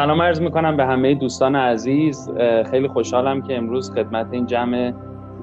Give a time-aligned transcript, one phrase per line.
[0.00, 2.30] سلام عرض می‌کنم به همه دوستان عزیز.
[2.70, 4.92] خیلی خوشحالم که امروز خدمت این جمع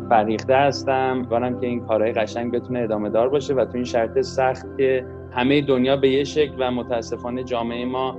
[0.10, 1.21] فریخته هستم.
[1.21, 5.06] برم که این کارهای قشنگ بتونه ادامه دار باشه و تو این شرط سخت که
[5.32, 8.18] همه دنیا به یه شکل و متاسفانه جامعه ما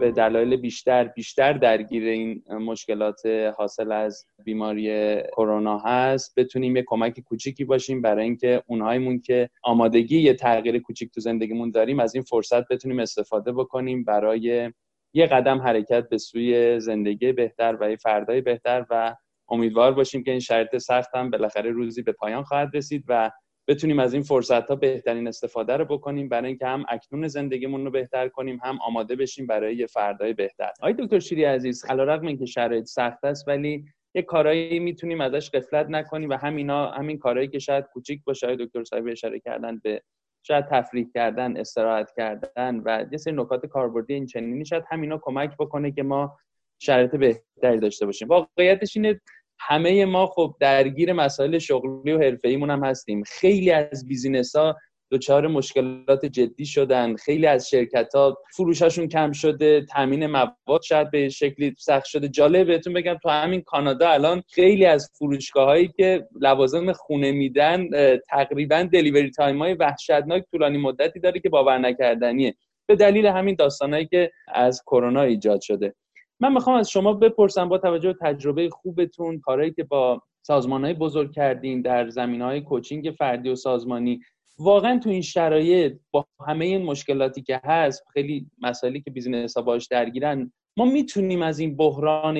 [0.00, 3.20] به دلایل بیشتر بیشتر درگیر این مشکلات
[3.56, 6.34] حاصل از بیماری کرونا هست.
[6.38, 11.70] بتونیم یه کمک کوچیکی باشیم برای اینکه اونهایمون که آمادگی یه تغییر کوچیک تو زندگیمون
[11.70, 14.72] داریم از این فرصت بتونیم استفاده بکنیم برای
[15.14, 19.14] یه قدم حرکت به سوی زندگی بهتر و یه فردای بهتر و
[19.48, 23.30] امیدوار باشیم که این شرط سخت هم بالاخره روزی به پایان خواهد رسید و
[23.68, 27.90] بتونیم از این فرصت ها بهترین استفاده رو بکنیم برای اینکه هم اکنون زندگیمون رو
[27.90, 30.70] بهتر کنیم هم آماده بشیم برای یه فردای بهتر.
[30.80, 33.84] آقای دکتر شیری عزیز علیرغم اینکه شرایط سخت است ولی
[34.14, 38.84] یه کارایی می‌تونیم ازش قفلت نکنیم و همینا همین کارهایی که شاید کوچیک باشه دکتر
[38.84, 40.02] صاحب اشاره کردن به
[40.48, 45.56] شاید تفریح کردن استراحت کردن و یه سری نکات کاربردی این چنینی شاید همینا کمک
[45.58, 46.38] بکنه که ما
[46.78, 48.28] شرایط بهتری داشته باشیم.
[48.28, 49.20] واقعیتش اینه
[49.60, 53.22] همه ما خب درگیر مسائل شغلی و حرفه‌ایمون هم هستیم.
[53.22, 54.76] خیلی از بیزینس ها
[55.10, 57.16] دچار مشکلات جدی شدن.
[57.16, 62.28] خیلی از شرکت ها فروشاشون کم شده تامین مواد شاید به شکلی سخت شده.
[62.28, 67.88] جالب بهتون بگم تو همین کانادا الان خیلی از فروشگاه هایی که لوازم خونه میدن
[68.28, 72.54] تقریبا delivery time های وحشتناک طولانی مدتی داره که باور نکردنیه.
[72.86, 75.94] به دلیل همین داستانهایی که از کرونا ایجاد شده.
[76.40, 80.94] من می‌خوام از شما بپرسم با توجه به تجربه خوبتون کارهایی که با سازمان های
[80.94, 84.20] بزرگ کردین در زمینه های coaching فردی و سازمانی
[84.58, 89.62] واقعا تو این شرایط با همه این مشکلاتی که هست خیلی مسائلی که business ها
[89.62, 92.34] باش درگیرن ما می‌تونیم از این بحران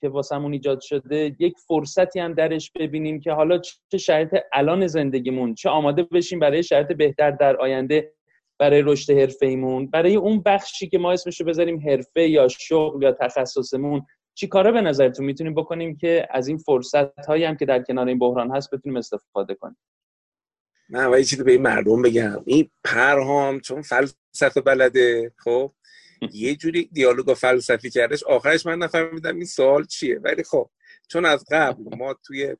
[0.00, 3.58] که واسمون ایجاد شده یک فرصتی هم درش ببینیم که حالا
[3.90, 8.12] چه شرایط الان زندگیمون چه آماده بشیم برای شرایط بهتر در آینده
[8.58, 13.12] برای رشد حرفه ایمون برای اون بخشی که ما اسمشو بذاریم حرفه یا شغل یا
[13.12, 14.02] تخصصمون.
[14.34, 18.08] چی کاره به نظرتون؟ می‌تونیم بکنیم که از این فرصت هایی هم که در کنار
[18.08, 19.76] این بحران هست بتونیم استفاده کنیم.
[20.90, 22.42] من اول چیزی به این مردم بگم.
[22.46, 25.72] این پرهام چون فلسفه بلده خب؟
[26.32, 28.22] یه جوری دیالوگ فلسفی کردش.
[28.22, 30.18] آخرش من نفهمیدم این سوال چیه.
[30.18, 30.70] ولی خب
[31.08, 32.56] چون از قبل ما توی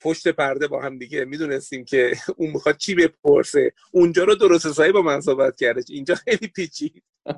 [0.00, 3.72] پشت پرده با هم دیگه می‌دونستیم که اون می‌خواد چی بپرسه.
[3.92, 7.02] اونجا رو درست حسابی با من صحبت کرده اینجا خیلی پیچید.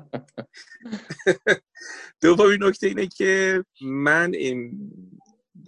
[2.21, 4.71] دومین نکته اینه که من این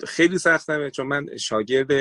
[0.07, 1.91] خیلی سختمه چون من شاگرد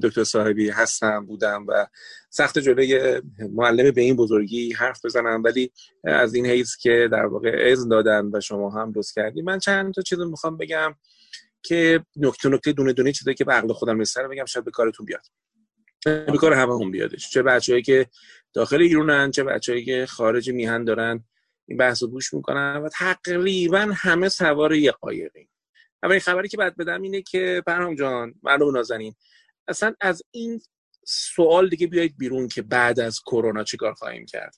[0.00, 1.86] دکتر صاحبی هستم بودم و
[2.30, 3.20] سخت جلوی
[3.52, 5.72] معلم به این بزرگی حرف بزنم ولی
[6.04, 9.94] از این حیث که در واقع اذن دادن و شما هم درست کردیم من چند
[9.94, 10.94] تا چیز می‌خوام بگم
[11.62, 15.06] که نکته نکته دونه دونه چیزایی که به عقل خودم رو بگم شاید به کارتون
[15.06, 15.26] بیاد.
[16.04, 17.30] به کار همه هم بیادش.
[17.30, 18.06] چه بچه‌ای که
[18.52, 21.24] داخل ایرانن چه بچه‌ای که خارج میهن دارن
[21.68, 25.48] این بحث رو گوش می‌کنن و تقریبا همه سوار یه قایقی
[26.02, 29.14] اولین خبری که بعد بدم اینه که برام جان معلوم نازنین.
[29.68, 30.60] اصلا از این
[31.06, 34.56] سوال دیگه بیایید بیرون که بعد از کرونا چیکار خواهیم کرد.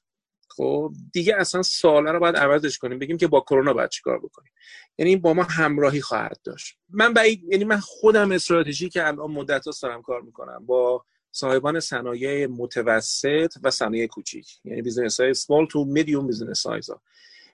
[0.48, 4.52] خب دیگه اصلا سوالا رو باید عوضش کنیم بگیم که با کرونا باید چیکار بکنیم.
[4.98, 6.76] یعنی با ما همراهی خواهد داشت.
[6.88, 12.46] من بعید یعنی من خودم استراتژی که الان مدت دارم کار می‌کنم با صاحبان صنایع
[12.46, 14.48] متوسط و صنایع کوچیک.
[14.64, 16.90] یعنی business های small to medium business size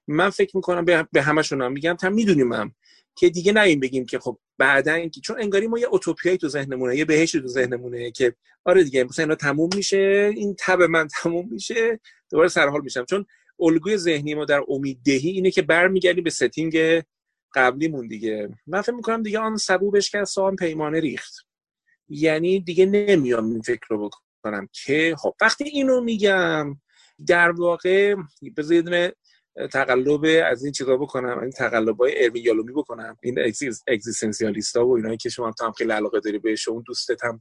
[0.06, 2.74] من فکر می‌کنم به همشون هم میگم تا می‌دونیم هم
[3.16, 7.04] که دیگه نیم بگیم که خب بعدا چون انگاری ما یه اوتوپیایی تو ذهنمونه یه
[7.04, 8.34] بهشتی تو ذهنمونه که
[8.64, 12.00] آره دیگه مثلا اینا تموم میشه این تب من تموم میشه
[12.30, 13.04] دوباره سرحال میشم.
[13.04, 13.26] چون
[13.60, 17.02] الگوی ذهنی ما در امیددهی اینه که برمیگردیم به ستینگ
[17.54, 18.48] قبلیمون دیگه.
[18.66, 21.34] من فکر می‌کنم دیگه آن سبو بشکست آن پیمانه ریخت.
[22.08, 26.80] یعنی دیگه نمیام این فکر رو بکنم که خب وقتی اینو میگم
[27.26, 28.14] در واقع
[28.56, 29.14] بذارید
[29.72, 33.16] تقلب از این چیزا بکنم این تقلب های ارمی یالومی بکنم.
[33.22, 33.38] این
[33.88, 37.40] اگزیستانسیالیست ها و اینایی که شما هم خیلی علاقه داری بهش اون دوستت هم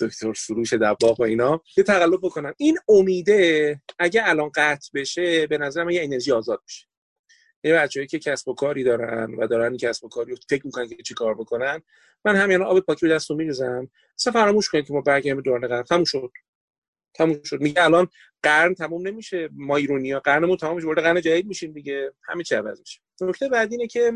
[0.00, 2.54] دکتر سروش دباغ و اینا یه تقلب بکنم.
[2.56, 6.86] این امیده اگه الان قطع بشه به نظر من یه انرژی آزاد میشه.
[7.64, 10.96] یه بچه‌ای که کسب و کاری دارن و دارن کسب و کاری فکر می‌کنن که
[11.02, 11.82] چی کار بکنن
[12.24, 13.88] من همین آب پاکی به دستم میریزم.
[14.18, 16.30] اصلا فراموش کنید که ما برگردیم دوران قرن تموم شد.
[17.14, 17.60] تموم شد.
[17.60, 18.08] میگه الان
[18.42, 22.12] قرن تموم نمیشه ما ایرونیا قرنمون تموم میشه قرن جدید میشیم دیگه.
[22.24, 23.00] همه چی عوض میشه.
[23.20, 24.12] نکته بعدی اینه که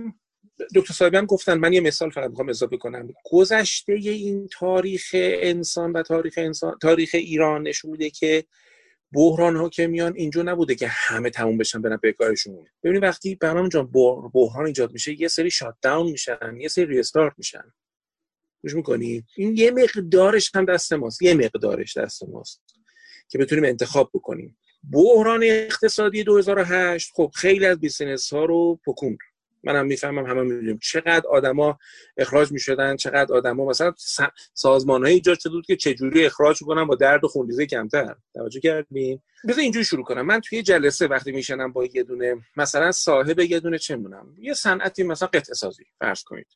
[0.75, 3.09] دکتر صاحبی هم گفتن من یه مثال فقط می‌خوام اضافه کنم.
[3.25, 8.45] گذشته این تاریخ انسان و تاریخ انسان تاریخ ایران نشون میده که
[9.15, 12.67] بحران ها که میان اینجا نبوده که همه تموم بشن برن به کارشون.
[12.83, 13.91] ببینید وقتی برنامه جان
[14.35, 17.73] بحران ایجاد میشه یه سری shutdown میشن یه سری restart میشن.
[18.63, 22.72] گوش می‌کنی؟ این یه مقدارش هم دست ماست یه مقدارش دست ماست.
[23.29, 24.57] که بتونیم انتخاب بکنیم.
[24.93, 29.19] بحران اقتصادی 2008 خب خیلی از business ها رو پکوند
[29.65, 31.79] منم می‌فهمم همه می‌دونیم چقدر آدما
[32.17, 33.93] اخراج می‌شدن چقدر آدما مثلا
[34.55, 38.15] سازمان های ایجاد شده بود که چجوری اخراج کنن با درد و خونریزی کمتر.
[38.35, 40.27] توجه کردین؟ بذار اینجوری شروع کنم.
[40.27, 43.99] من توی جلسه وقتی میشنم با یه دونه مثلا صاحب یه دونه چه
[44.39, 46.47] یه صنعتی مثلا قطعه سازی فرض کنید.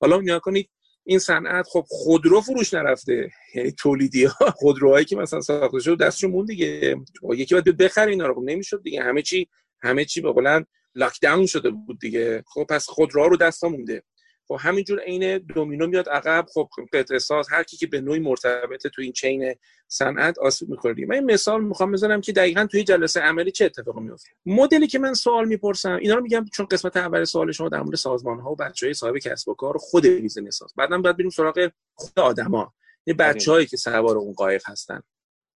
[0.00, 0.70] حالا نیا کنید
[1.08, 3.30] این صنعت خب خودرو فروش نرفته.
[3.54, 6.96] یعنی تولیدی ها خودروهایی که مثلا ساخته شده دستشون مون دیگه.
[7.34, 8.34] یکی باید بخره اینا رو.
[8.34, 9.02] خب نمی‌شد دیگه.
[9.02, 9.48] همه چی
[9.80, 10.64] همه چی به قولن
[10.94, 12.44] لاک داون شده بود دیگه.
[12.46, 14.02] خب پس خودروها رو دستا مونده
[14.48, 16.46] خب همینجور عین دومینو میاد عقب.
[16.54, 19.54] خب قطعه ساز هر کی که به نوعی مرتبطه تو این chain
[19.88, 24.00] صنعت آسیب می‌کنه من این مثال می‌خوام بزنم که دقیقا توی جلسه عملی چه اتفاقی
[24.00, 27.82] میفته مدلی که من سوال می‌پرسم اینا رو میگم چون قسمت اول سوال شما در
[27.82, 30.72] مورد سازمان ها و بچهای صاحب کسب و کار خود business ساز.
[30.76, 32.74] بعدم باید بریم سراغ خود آدما
[33.06, 35.02] یه بچه‌هایی که سوار اون قایق هستن.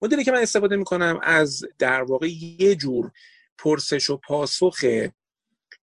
[0.02, 2.28] مدلی که من استفاده می‌کنم از در واقع
[2.58, 3.10] یه جور
[3.58, 4.84] پرسش و پاسخ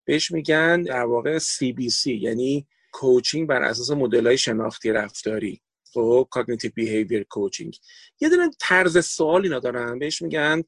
[0.05, 5.61] بهش میگن در واقع CBC یعنی کوچینگ بر اساس مدل های شناختی رفتاری.
[5.93, 7.79] خب cognitive behavior coaching.
[8.19, 10.63] یه دونه طرز سوال اینا دارن بهش میگن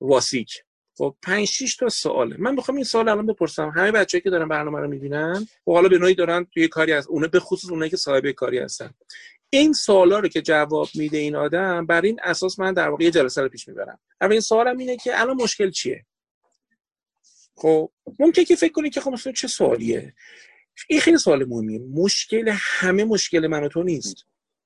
[0.00, 0.64] واسیک
[0.98, 2.36] خب 5 6 تا سواله.
[2.38, 3.68] من می‌خوام این سوال الان بپرسم.
[3.68, 6.92] همه بچه‌ای که دارن برنامه رو می‌بینن و خب حالا به نوعی دارن توی کاری
[6.92, 8.90] از اونه به خصوص اونایی که صاحب کاری هستن.
[9.50, 13.10] این سوالا رو که جواب میده این آدم بر این اساس من در واقع یه
[13.10, 13.98] جلسه رو پیش می‌برم.
[14.20, 16.06] اولین سوالم اینه که الان مشکل چیه؟
[17.56, 20.14] خب ممکنه که فکر کنی که خب چه سوالیه؟
[20.88, 21.78] این خیلی سوال مهمیه.
[21.78, 24.16] مشکل همه مشکل من و تو نیست.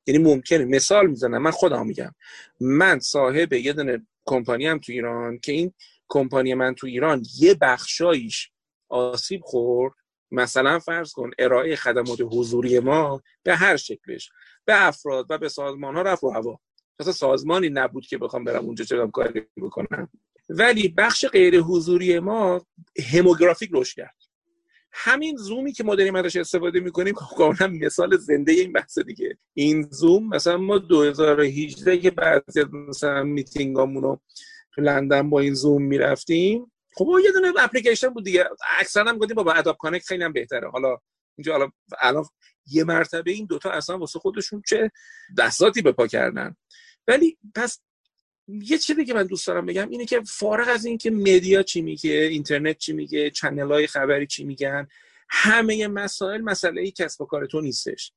[0.07, 0.65] یعنی ممکنه.
[0.65, 1.43] مثال می‌زنم.
[1.43, 2.15] من خودم میگم.
[2.61, 5.73] من صاحب یه دونه کمپانی هم تو ایران که این
[6.09, 8.51] کمپانی من تو ایران یه بخشایش
[8.89, 9.95] آسیب خورد.
[10.31, 14.31] مثلا فرض کن ارائه خدمات حضوری ما به هر شکلش.
[14.65, 16.61] به افراد و به سازمان ها رفت و هوا.
[17.01, 20.09] مثلا سازمانی نبود که بخوام برم اونجا چه کاری بکنم.
[20.49, 22.67] ولی بخش غیر حضوری ما
[23.13, 24.16] هموگرافیک رشد کرد.
[24.99, 29.39] همین زومی که ما داریم ازش استفاده می‌کنیم کاملا مثال زنده این بحث دیگه.
[29.55, 34.21] این زوم مثلا ما 2018 که بعضی مثلا میتینگامون رو
[34.75, 38.49] تو لندن با این زوم می‌رفتیم خب یه دونه اپلیکیشن بود دیگه.
[38.79, 40.71] اکثرا هم گفتیم بابا اداب کانکت خیلی هم بهتره.
[40.71, 40.97] حالا
[41.39, 41.71] اینجا حالا
[42.01, 42.25] الان
[42.67, 44.91] یه مرتبه این دوتا اصلا واسه خودشون چه
[45.39, 46.57] دستاتی به پا کردن.
[47.09, 47.81] ولی پس
[48.49, 52.11] یه چیزی که من دوست دارم بگم اینه که فارغ از اینکه media چی میگه
[52.11, 54.89] اینترنت چی میگه چنل های خبری چی میگن
[55.29, 58.13] همه مسائل مسئله کسب و کار تو نیستش.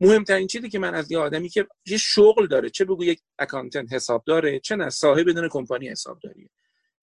[0.00, 3.92] مهمترین چیزی که من از یه آدمی که یه شغل داره چه بگو یک accountant
[3.92, 6.50] حساب داره چه نه صاحب بدون کمپانی حساب داری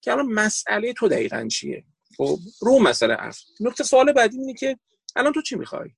[0.00, 1.84] که الان مسئله تو دقیقا چیه؟
[2.16, 3.44] خب رو مسئله اصل.
[3.60, 4.78] نکته سوال بعدی اینه که
[5.16, 5.90] الان تو چی می‌خوای؟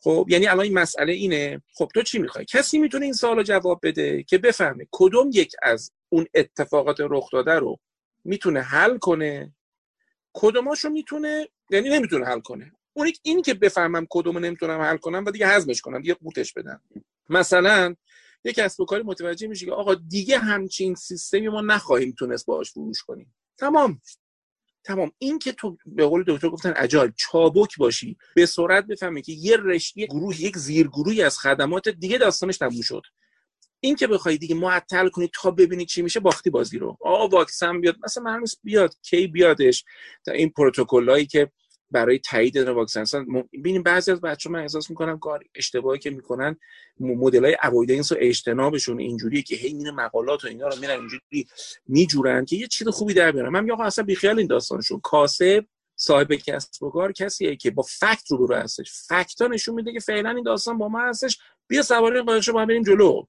[0.00, 1.62] خب یعنی الان این مسئله اینه.
[1.74, 5.92] خب تو چی می‌خوای؟ کسی می‌تونه این سوالو جواب بده که بفهمه کدوم یک از
[6.08, 7.78] اون اتفاقات رخ داده رو
[8.24, 9.54] می‌تونه حل کنه؟
[10.32, 12.72] کدوماشو می‌تونه یعنی نمی‌تونه حل کنه.
[12.92, 16.82] اون این که بفهمم کدومو نمی‌تونم حل کنم و دیگه هضمش کنم دیگه قوتش بدم.
[17.30, 17.94] مثلا
[18.44, 23.02] یک و کاری متوجه میشه که آقا دیگه همچین سیستمی ما نخواهیم تونست باهاش فروش
[23.02, 23.34] کنیم.
[23.58, 24.00] تمام.
[24.86, 25.12] تمام.
[25.18, 29.56] این که تو به قول دکتر گفتن اجال چابک باشی به سرعت بفهمی که یه
[29.56, 33.02] رشته گروه یک زیرگروهی از خدمات دیگه داستانش تموم شد.
[33.80, 36.96] این که بخوای دیگه معطل کنی تا ببینی چی میشه باختی بازی رو.
[37.00, 37.96] آ واکسن بیاد.
[38.04, 39.84] مثلا مرموز بیاد کی بیادش؟
[40.24, 41.50] تا این پروتکلایی که
[41.96, 43.04] برای تایید واکسن.
[43.52, 46.56] ببینیم بعضی از بچه‌ها من احساس می‌کنم کار اشتباهی که می‌کنن
[47.00, 51.46] مدل های اوایدنس و اجتنابشون اینجوریه که هی میره مقالات و اینا رو میرن اینجوری
[51.86, 53.48] میجورن که یه چیز خوبی در بیارن.
[53.48, 55.00] من میگم اصلا بیخیال این داستانشون.
[55.00, 55.64] کاسب
[55.96, 58.92] صاحب کسب و کار کسیه که با فکت رو رو هستش.
[59.08, 61.38] فکت ها نشون میده که فعلا این داستان با ما هستش.
[61.68, 63.24] بیا سوار این قایق با بریم جلو.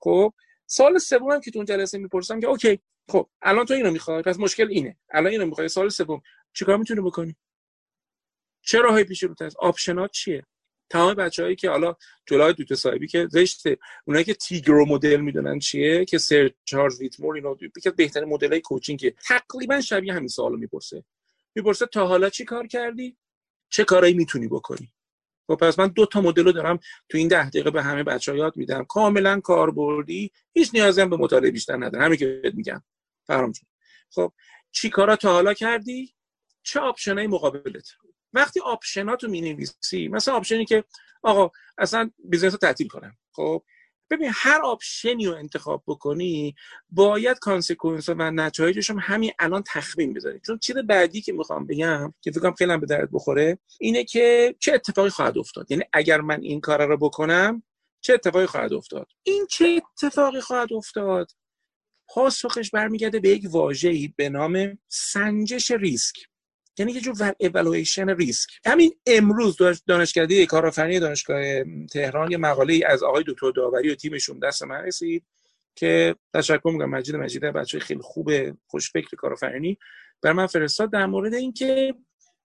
[0.00, 0.32] خب
[0.66, 4.38] سوال سومم که تو اون جلسه می‌پرسم که okay خب الان تو اینو می‌خوای؟ پس
[4.38, 4.96] مشکل اینه.
[5.10, 6.22] الان اینو می‌خوای؟ سوال سوم.
[6.52, 7.36] چیکار می‌تونی بکنی؟
[8.66, 10.46] چه راهی پیش رو هست option ات چیه؟
[10.90, 15.58] تمام بچههایی که حالا جلوی دوت صاحبی که زشته اونایی که the GROW model می‌دونن
[15.58, 20.28] چیه که سر جان ویتمور اینا که بهترین مدل های coaching که تقریبا شبیه همین
[20.28, 21.04] سوالو می‌پرسه.
[21.54, 23.16] می‌پرسه تا حالا چی کار کردی؟
[23.68, 24.92] چه کارایی می‌تونی بکنی؟
[25.46, 26.78] خب پس من دو تا مدل رو دارم
[27.08, 28.84] تو این ده دقیقه به همه بچه ها یاد میدم.
[28.84, 32.82] کاملا کاربردی هیچ نیازی هم به مطالعه بیشتر نداره همین که میگم.
[33.26, 33.52] فرهام
[34.10, 34.32] خب
[34.72, 36.14] چی کارا تا حالا کردی؟
[36.62, 37.88] چه option های مقابلت؟
[38.34, 40.84] وقتی option ات رو می‌نویسی مثلا option ی که
[41.22, 43.16] آقا اصلا business رو تعطیل کنم.
[43.32, 43.62] خب
[44.10, 46.54] ببین هر option ی رو انتخاب بکنی
[46.90, 50.40] باید consequence و نتایجش هم همین الان تخمین بذاری.
[50.46, 54.54] چون چیز بعدی که می‌خوام بگم که فکر کنم خیلی به درد بخوره اینه که
[54.60, 57.62] چه اتفاقی خواهد افتاد؟ یعنی اگر من این کار رو بکنم
[58.00, 61.30] چه اتفاقی خواهد افتاد؟ این چه اتفاقی خواهد افتاد؟
[62.08, 66.16] پاسخش برمیگرده به یک واژه‌ای به نام سنجش ریسک.
[66.78, 73.02] یعنی یه جور اولویشن ریسک همین امروز دانشکده کارآفرینی دانشگاه تهران یه مقاله ای از
[73.02, 75.24] آقای دکتر داوری و تیمشون دست من رسید
[75.76, 78.30] که تشکر میگم مجید مجید بچه خیلی خوب
[78.66, 79.78] خوشفکر کارآفرینی.
[80.22, 81.94] بر من فرستاد در مورد اینکه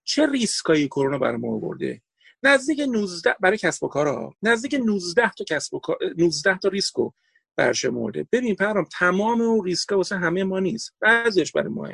[0.04, 2.02] چه ریسکایی کرونا برای ما آورده.
[2.42, 7.10] نزدیک 19 برای کسب و کارها نزدیک 19 تا کسب و کار 19 تا ریسکو
[7.56, 10.94] برشمرده ببین فرهام تمام اون ریسکا واسه همه ما نیست.
[11.00, 11.92] بعضیش برای ماست.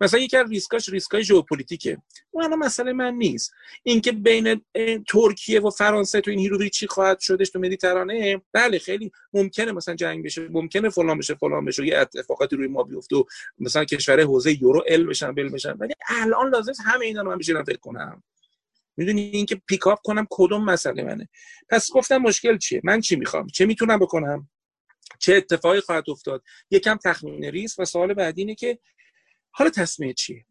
[0.00, 1.98] مثلا یکی از ریسکاش ریسکای ژئوپلیتیکه.
[2.30, 3.52] اون الان مسئله من نیست.
[3.82, 4.64] اینکه بین
[5.08, 9.94] ترکیه و فرانسه تو این هیروویری چی خواهد شدش تو مدیترانه بله خیلی ممکنه مثلا
[9.94, 13.24] جنگ بشه ممکنه فلان بشه فلان بشه یه اتفاقاتی روی ما بیفته و
[13.58, 15.76] مثلا کشور حوزه یورو اِل بشن بِل بشن.
[15.78, 18.22] ولی الان لازم همه اینا رو من بشینم فکر کنم.
[18.96, 21.28] می‌دونی اینکه پیکاپ کنم کدوم مسئله منه.
[21.68, 24.48] پس گفتم مشکل چیه؟ من چی می‌خوام؟ چه می‌تونم بکنم؟
[25.18, 28.78] چه اتفاقی خواهد افتاد؟ یکم تخمین ریس و سوال بعدی اینه که
[29.58, 30.44] حالا تصمیم چیه؟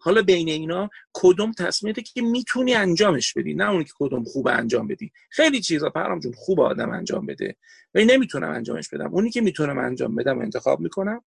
[0.00, 4.88] حالا بین اینا کدوم تصمیمته که می‌تونی انجامش بدی؟ نه اونی که کدوم خوب انجام
[4.88, 5.12] بدی.
[5.30, 7.56] خیلی چیزا پرام جون خوب آدم انجام بده.
[7.94, 9.14] ولی نمی‌تونم انجامش بدم.
[9.14, 11.24] اونی که می‌تونم انجام بدم انتخاب می‌کنم.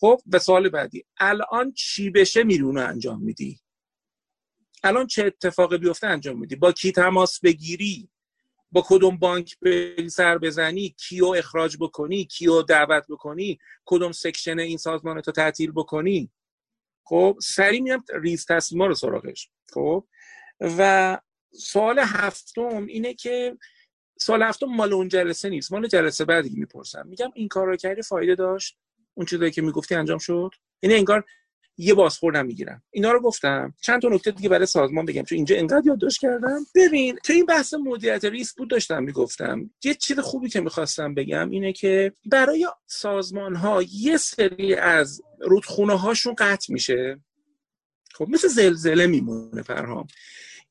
[0.00, 1.04] خب و سوال بعدی.
[1.18, 3.60] الان چی بشه میرونه انجام میدی؟
[4.84, 8.08] الان چه اتفاقی بیفته انجام میدی؟ با کی تماس بگیری؟
[8.72, 14.78] با کدوم بانک به سر بزنی؟ کیو اخراج بکنی؟ کیو دعوت بکنی؟ کدوم section این
[14.78, 16.30] سازمان تو تعطیل بکنی؟
[17.08, 19.50] خب سری میام ریز تصمیما رو سراغش.
[19.72, 20.06] خب
[20.60, 21.18] و
[21.52, 23.58] سوال هفتم اینه که
[24.18, 25.72] سوال هفتم مال اون جلسه نیست.
[25.72, 27.06] مال جلسه بعدی می‌پرسم.
[27.06, 28.78] میگم این کار رو کردی فایده داشت؟
[29.14, 30.50] اون چیزایی که می‌گفتی انجام شد؟
[30.82, 31.24] یعنی انگار
[31.78, 32.82] یه بازخور می‌گیرم.
[32.90, 33.74] اینا رو گفتم.
[33.80, 35.22] چند تا نکته دیگه برای سازمان بگم.
[35.22, 36.66] چون اینجا انقدر یادداشت کردم.
[36.74, 39.70] ببین تو این بحث مدیریت ریسک بود داشتم می‌گفتم.
[39.84, 45.98] یه چیز خوبی که می‌خواستم بگم اینه که برای سازمان ها یه سری از رودخونه
[45.98, 47.20] هاشون قطع میشه.
[48.14, 50.06] خب مثل زلزله میمونه فرهام.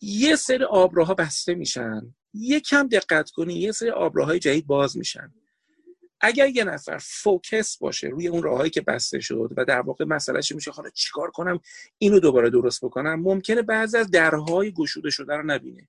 [0.02, 2.16] یه سری آبراها بسته میشن.
[2.34, 5.34] یکم دقت کنی یه سری آبراهای جدید باز میشن.
[6.22, 10.52] اگر یه نفر فوکس باشه روی اون راههایی که بسته شد و در واقع مسئلهش
[10.52, 11.60] میشه حالا چیکار کنم
[11.98, 15.88] اینو دوباره درست بکنم ممکنه بعضی از درهای گشوده شده رو نبینه.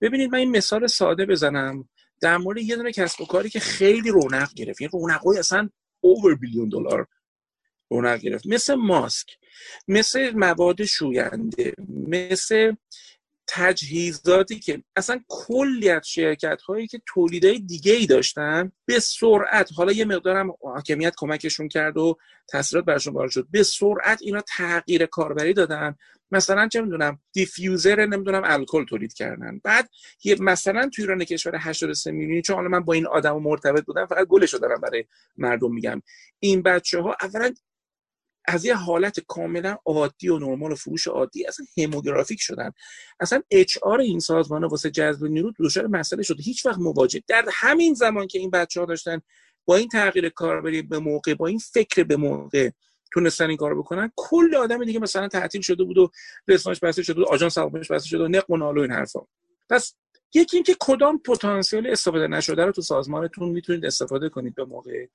[0.00, 1.88] ببینید من این مثال ساده بزنم.
[2.20, 4.80] در مورد یه دونه کسب و کاری که خیلی رونق گرفت.
[4.80, 7.06] این رونقای اصلا اوور بیلیون دلار
[7.90, 8.46] رونق گرفت.
[8.46, 9.26] مثل ماسک
[9.88, 11.74] مثل مواد شوینده
[12.08, 12.74] مثل
[13.46, 19.92] تجهیزاتی که اصلا کلی از شرکت هایی که تولیدهای دیگه ای داشتن به سرعت حالا
[19.92, 22.16] یه مقدارم حاکمیت کمکشون کرد و
[22.48, 25.96] تاثیرات برشون وارد شد به سرعت اینا تغییر کاربری دادن.
[26.30, 29.60] مثلا چه می‌دونم دیفیوزر نمی‌دونم الکل تولید کردن.
[29.64, 29.90] بعد
[30.24, 34.06] یه مثلا تو ایران کشور 83 میلیونی چون حالا من با این آدم مرتبط بودم
[34.06, 35.04] فقط گلشو دارم برای
[35.36, 36.02] مردم میگم.
[36.40, 37.54] این بچه ها اولا
[38.46, 42.70] از یه حالت کاملا عادی و نرمال و فروش عادی اصلا هموگرافیک شدن.
[43.20, 46.42] اصلا اچ آر این سازمان واسه جذب نیرو دچار مسئله شده.
[46.42, 47.22] هیچ وقت مواجه.
[47.28, 49.20] در همین زمان که این بچه ها داشتن
[49.64, 52.70] با این تغییر کاربری به موقع با این فکر به موقع
[53.12, 56.10] تونستن این کارو بکنن کل آدم دیگه مثلا تعطیل شده بود و
[56.48, 59.20] رسانش بسته شده بود آژانس هواپیماش بسته شده و نق و این حرفا.
[59.70, 59.94] پس
[60.34, 65.06] یکی اینکه کدام پتانسیل استفاده نشده رو تو سازمانتون می‌تونید استفاده کنید به موقع.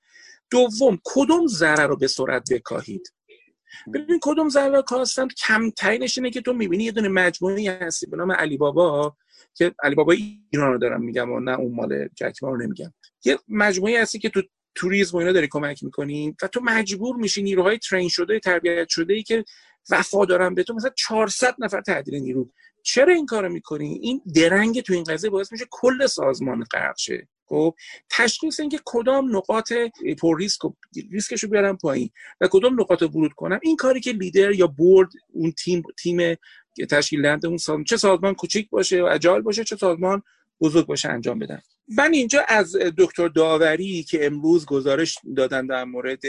[0.50, 3.12] دوم کدوم ضرر رو به سرعت بکاهید؟
[3.94, 8.06] ببین کدوم ضرر کاستن کمترینش اینه که تو می‌بینی یه دونه مجموعی هستی.
[8.06, 9.16] به نام علی بابا
[9.54, 12.92] که علی بابا ایران رو دارم میگم و نه اون مال جکما رو نمیگم.
[13.24, 14.42] یه مجموعی هستی که تو
[14.74, 19.14] توریسم و اینا داری کمک می‌کنی و تو مجبور میشی نیروهای ترین شده تربیت شده
[19.14, 19.44] ای که
[19.90, 22.50] وفا دارن به تو مثلا 400 نفر تعدیل نیرو.
[22.82, 27.28] چرا این کارو می‌کنی؟ این درنگ تو این قضیه باعث میشه کل سازمان غرق شه.
[27.50, 27.74] خب
[28.10, 29.72] تشخیص اینکه کدام نقاط
[30.18, 30.72] پر ریسک و
[31.12, 35.52] ریسکشو بیارم پایین و کدام نقاط ورود کنم این کاری که لیدر یا بورد اون
[35.52, 36.36] تیم تیم
[36.90, 40.22] تشکیل دهنده اون سازمان چه سازمان کوچیک باشه و اجایل باشه چه سازمان
[40.60, 41.60] بزرگ باشه انجام بدن.
[41.96, 46.26] من اینجا از دکتر داوری که امروز گزارش دادن در مورد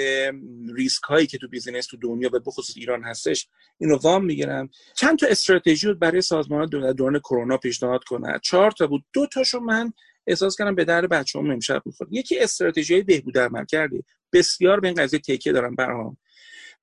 [0.76, 3.48] ریسک هایی که تو بیزینس تو دنیا و بخصوص ایران هستش
[3.78, 4.70] اینو وام می‌گیرم.
[4.96, 9.04] چند تا استراتژی برای سازمان دوران کرونا پیشنهاد کنه چهار تا بود.
[9.14, 9.94] دو تاشو من
[10.28, 12.10] احساس کردم به در بچه‌ام امشب می‌خوره.
[12.14, 16.18] یکی استراتژی بهبود عمل کرده بسیار به این قضیه تکیه دارم برام.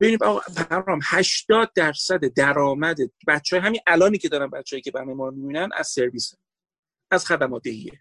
[0.00, 5.30] ببینید آقا فرهام 80 درصد درآمد بچه همین الانی که دارن بچه‌ای که برنامه ما
[5.30, 6.34] می‌بینن از سرویس
[7.10, 7.92] از خدمات دهیه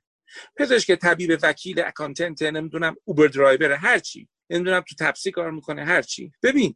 [0.56, 4.28] پزشک طبیب وکیل accountant نمی‌دونم Uber driver هر چی.
[4.50, 6.32] نمی‌دونم تو تپسی کار می‌کنه هر چی.
[6.44, 6.76] ببین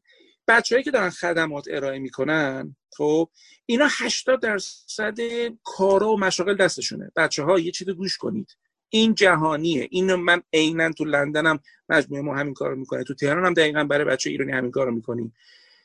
[0.51, 3.29] بچههایی که دارن خدمات ارائه می‌کنن خب
[3.65, 5.17] اینا 80 درصد
[5.63, 7.11] کارا و مشاغل دستشونه.
[7.15, 8.57] بچه ها یه چیز گوش کنید.
[8.89, 9.87] این جهانیه.
[9.91, 13.03] اینو من عینا تو لندنم مجموعه ما همین کارو می‌کنه.
[13.03, 15.33] تو تهران هم دقیقا برای بچه ایرانی همین کارو می‌کنیم.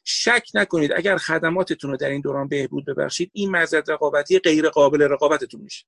[0.04, 5.02] شک نکنید اگر خدماتتون رو در این دوران بهبود ببخشید این مزد رقابتی غیر قابل
[5.02, 5.86] رقابتتون میشه.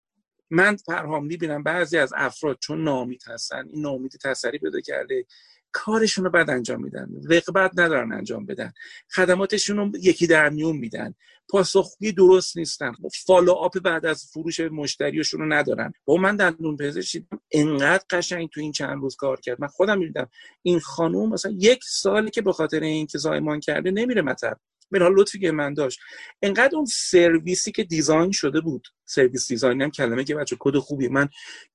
[0.50, 5.26] من فرهام می‌بینم بعضی از افراد چون نامید هستن این نامید تسری پیدا کرده
[5.72, 8.72] کارشون رو بعد انجام میدن رقبت ندارن انجام بدن.
[9.14, 11.14] خدماتشون رو یکی در میون میدن.
[11.50, 12.92] پاسخگویی درست نیستن.
[13.26, 15.92] فالو آپ بعد از فروش مشتریشون رو ندارن.
[16.04, 19.60] با من دندون پزشک دیدم انقدر قشنگ تو این چند روز کار کرد.
[19.60, 20.28] من خودم می‌دیدم
[20.62, 24.60] این خانوم مثلا یک سالی که به خاطر اینکه زایمان کرده نمیره مطب.
[24.92, 26.00] حال لطفی که من داشت.
[26.42, 31.08] انقدر اون سرویسی که design شده بود service design هم کلمه که بچه کد خوبی
[31.08, 31.28] من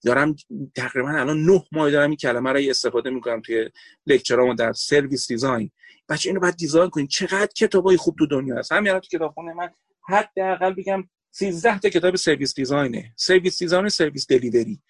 [0.05, 0.35] دارم
[0.75, 3.69] تقریبا الان نه ماه دارم این کلمه رو استفاده می‌کنم توی
[4.07, 5.71] lecture امو در service design.
[6.09, 7.07] بچه اینو باید design کنین.
[7.07, 8.71] چقدر کتابای خوب تو دنیا هست.
[8.71, 9.69] همین الان تو کتابخونه من
[10.09, 13.13] حداقل بگم 13 تا کتاب service design ه.
[13.15, 14.81] service design service delivery.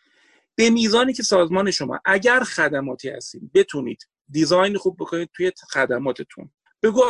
[0.56, 6.50] به میزانی که سازمان شما اگر خدماتی هستید بتونید design خوب بکنید توی خدماتتون.
[6.84, 7.04] بگو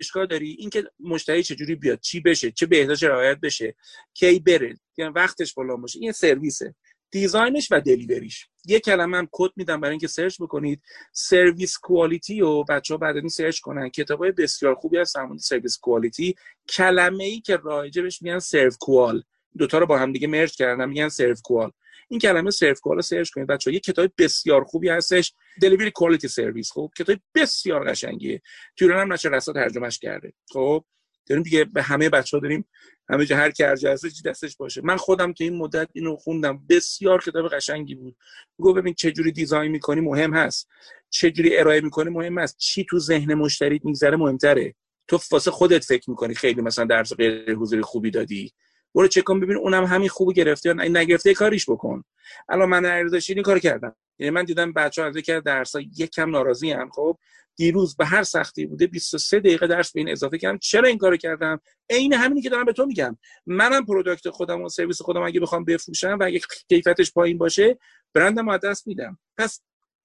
[0.00, 3.74] اشکال داری؟ اینکه مشتری چجوری بیاد؟ چی بشه؟ چه بهداشت رعایت بشه؟
[4.14, 5.98] کی بره؟ یعنی وقتش فلان باشه.
[5.98, 6.74] این سرویسه.
[7.10, 8.48] design ش و delivery ش.
[8.64, 10.82] یه کلمه هم کد میدم برای اینکه search بکنید.
[11.12, 13.88] service quality و بچه ها بعد این search کنن.
[13.88, 16.34] کتاب های بسیار خوبی هست همون service quality.
[16.68, 19.22] کلمه ای که رایجه بهش میگن SERVQUAL.
[19.58, 21.72] دوتا رو با هم دیگه مرج کردن میگن سرو کوال.
[22.08, 23.74] این کلمه سرو کوال رو سرچ کنید بچه ها.
[23.74, 28.42] یه کتاب بسیار خوبی هستش دلیوری کوالیتی سرویس خب کتاب بسیار قشنگیه.
[28.76, 30.32] تورن هم نشه رسا ترجمهش کرده.
[30.52, 30.84] خب
[31.26, 32.66] داریم دیگه به همه بچه ها داریم
[33.08, 34.80] همه جا هر کی هر چی دستش باشه.
[34.84, 36.66] من خودم تو این مدت اینو خوندم.
[36.68, 38.16] بسیار کتاب قشنگی بود.
[38.58, 40.68] گو ببین چه جوری دیزاین می‌کنی مهم هست.
[41.10, 42.56] چه جوری ارائه می‌کنی مهم هست.
[42.58, 44.74] چی تو ذهن مشتریت میگذره مهمتره.
[45.08, 48.52] تو واسه خودت فکر می‌کنی خیلی مثلا درس غیر حضوری خوبی دادی.
[48.94, 52.04] برو چک کن ببین اونم همین خوبی گرفته یا نگرفته کاریش بکن.
[52.48, 53.96] الان من ارزشی این کار کردم.
[54.18, 57.18] یعنی من دیدم بچه‌ها از یک درس ها یکم ناراضی هم خب
[57.56, 60.58] دیروز به هر سختی بوده 23 دقیقه درس به این اضافه کردم.
[60.58, 63.18] چرا این کارو کردم؟ عین همینی که دارم به تو میگم.
[63.46, 67.78] منم product خودم و سرویس خودم اگه بخوام بفروشم و اگه کیفیتش پایین باشه
[68.14, 69.18] برندم از دست میدم.
[69.38, 69.60] پس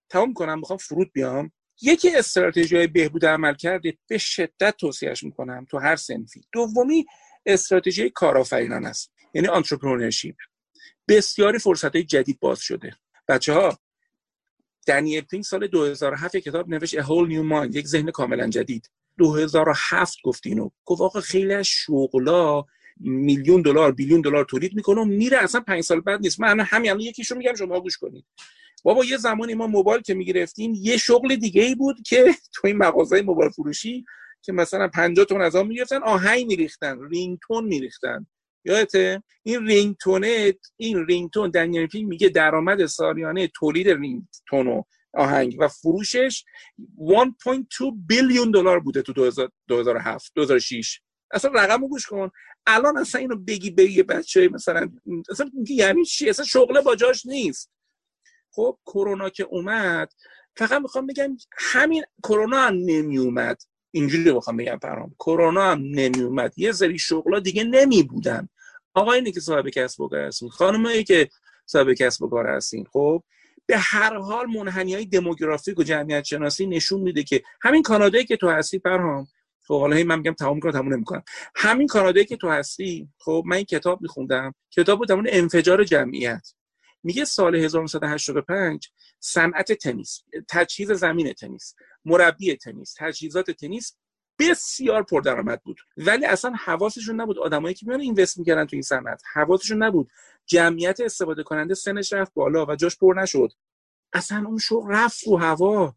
[0.10, 1.52] تمام کنم می‌خوام فرود بیام.
[1.82, 6.42] یکی استراتژی های بهبود عمل کرده به شدت توصیهش می‌کنم تو هر صنفی.
[6.52, 7.06] دومی
[7.54, 10.36] استراتژی کارآفرینان است یعنی entrepreneurship.
[11.08, 12.92] بسیاری فرصت های جدید باز شده.
[13.28, 13.80] بچه ها
[14.88, 18.90] دنیل پینک سال 2007 کتاب نوشت A Whole New Mind یک ذهن کاملا جدید.
[19.18, 20.70] 2007 گفت اینو.
[20.86, 22.64] گفت آقا خیلی از شغلا
[23.00, 26.40] میلیون دلار billion دلار تولید می‌کنه و میره اصلا پنج سال بعد نیست.
[26.40, 28.26] من همین الان یکیشو میگم شما گوش کنید.
[28.84, 32.78] بابا یه زمانی ما موبایل که می‌گرفتیم یه شغل دیگه ای بود که تو این
[32.78, 34.06] مغازه موبایل فروشی
[34.42, 38.28] که مثلا 50 تومن از آن می‌گرفتن آهنگ میریختن ringtone میریختن.
[38.66, 45.56] یادته؟ این ringtone ه این ringtone دنیل پینک میگه درآمد سالیانه تولید ringtone و آهنگ
[45.60, 46.44] و فروشش
[46.80, 49.32] 1.2 billion دلار بوده تو
[49.68, 52.32] 2007 2006 اصلا رقم گوش کن.
[52.68, 54.90] الان اصلا اینو بگی بگی بچه مثلا
[55.30, 57.72] اصلا یعنی چی؟ اصلا شغل با جاش نیست.
[58.52, 60.14] خب کرونا که اومد
[60.56, 63.58] فقط می‌خوام بگم همین کرونا هم نمی اومد
[63.92, 68.50] اینجوری بخوام بگم فرام کرونا هم نمی اومد یه سری شغلا دیگه نمی بودن
[68.94, 70.50] آقایانی که صاحب کسب و کار هستین.
[70.50, 71.30] خانمایی که
[71.66, 72.86] صاحب کسب و کار هستین.
[72.92, 73.24] خب
[73.66, 78.38] به هر حال منحنی های دموگرافیک و جمعیت شناسی نشون میده که همین کانادایی که
[78.38, 79.28] تو هستی فرهام
[79.68, 81.24] خب حالا من میگم تمام کنم تموم نمی‌کنم.
[81.56, 84.54] همین کانادایی که تو هستی خب من این کتاب میخوندم.
[84.72, 86.48] کتاب بود اون انفجار جمعیت.
[87.04, 91.76] میگه سال 1985 صنعت تنیس تجهیز زمین تنیس.
[92.06, 93.98] مربی تنیس تجهیزات تنیس
[94.40, 95.78] بسیار پردرآمد بود.
[95.98, 99.22] ولی اصلا حواسشون نبود آدمایی که میان اینوست می‌کردن تو این صنعت.
[99.34, 100.12] حواسشون نبود.
[100.46, 103.52] جمعیت استفاده کننده سنش رفت بالا و جاش پر نشد.
[104.14, 105.96] اصلا اون شغل رفت رو هوا.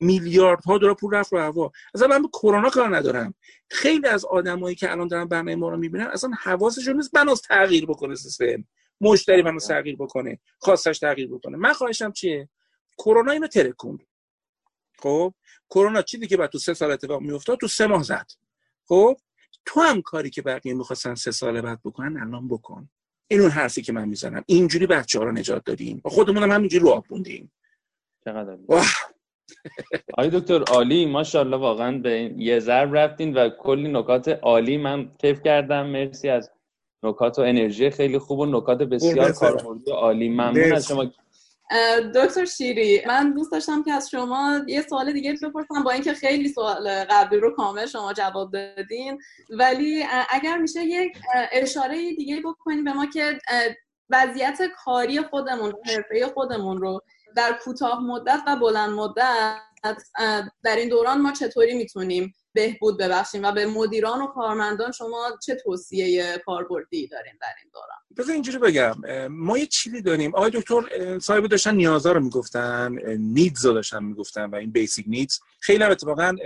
[0.00, 1.72] میلیاردها دلار پول رفت رو هوا.
[1.94, 3.34] اصلا من به کرونا کار ندارم.
[3.70, 7.86] خیلی از آدمایی که الان دارن برنامه ما رو می‌بینن اصلا حواسشون نیست بناس تغییر
[7.86, 8.64] بکنه سیستم.
[9.00, 10.38] مشتری منو تغییر بکنه.
[10.58, 11.56] خواستش تغییر بکنه.
[11.56, 12.48] من خواهشم چیه؟
[12.98, 14.00] کرونا اینو ترکوند.
[15.02, 15.34] خب
[15.70, 18.26] کرونا چیزی که بعد تو سه سال اتفاق میافتاد تو سه ماه زد.
[18.88, 19.16] خب
[19.64, 22.88] تو هم کاری که بقیه می‌خواستن سه سال بعد بکنن الان بکن.
[23.28, 24.44] این اون حرفی که من می‌زنم.
[24.46, 26.02] اینجوری بچه ها رو نجات دادیم.
[26.04, 27.52] و خودمون هم همینجوری رو آبوندیم
[28.24, 28.58] چقدر
[30.12, 35.42] آقای دکتر عالی ماشاءالله واقعا به یه ضرب رفتین و کلی نکات عالی من کیف
[35.42, 35.86] کردم.
[35.86, 36.50] مرسی از
[37.02, 40.28] نکات و انرژی خیلی خوب و نکات بسیار کاربردی عالی.
[40.28, 41.10] ممنون از شما.
[42.14, 46.48] دکتر شیری من دوست داشتم که از شما یه سوال دیگه بپرسم با اینکه خیلی
[46.48, 49.18] سوال قبلی رو کامل شما جواب دادین.
[49.50, 51.12] ولی اگر میشه یک
[51.52, 53.38] اشاره دیگه بکنید به ما که
[54.10, 57.00] وضعیت کاری خودمون حرفه خودمون رو
[57.36, 60.02] در کوتاه مدت و بلند مدت
[60.62, 63.42] در این دوران ما چطوری می‌تونیم بهبود ببخشیم.
[63.44, 68.58] و به مدیران و کارمندان شما چه توصیه کاربردی داریم در این دوران؟ بذار اینجوری
[68.58, 68.94] بگم
[69.28, 70.34] ما یه چیزی داریم.
[70.34, 75.38] آقای دکتر صاحب داشتن نیازها رو می‌گفتن نیدز رو داشتن می‌گفتن و این بیسیک نیدز.
[75.60, 76.36] خیلی هم اتفاقا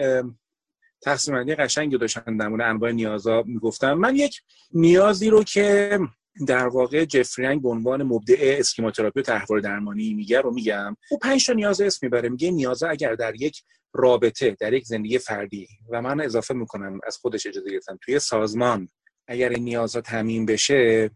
[1.03, 3.92] تقسیم بندی قشنگی داشتن در مورد انواع نیازها می‌گفتن.
[3.92, 4.42] من یک
[4.73, 5.99] نیازی رو که
[6.46, 10.96] در واقع جفری یانگ به عنوان مبدع schema therapy و طرحواره درمانی میگه رو میگم
[11.11, 12.29] او پنج تا نیاز اسم می‌بره.
[12.29, 17.16] میگه نیاز اگر در یک رابطه در یک زندگی فردی و من اضافه می‌کنم از
[17.16, 18.88] خودش اجازه گرفتم توی سازمان
[19.29, 21.11] اگر این نیازها تامین بشه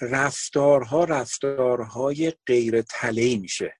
[0.00, 3.74] رفتارها رفتارهای غیر تله‌ای میشه.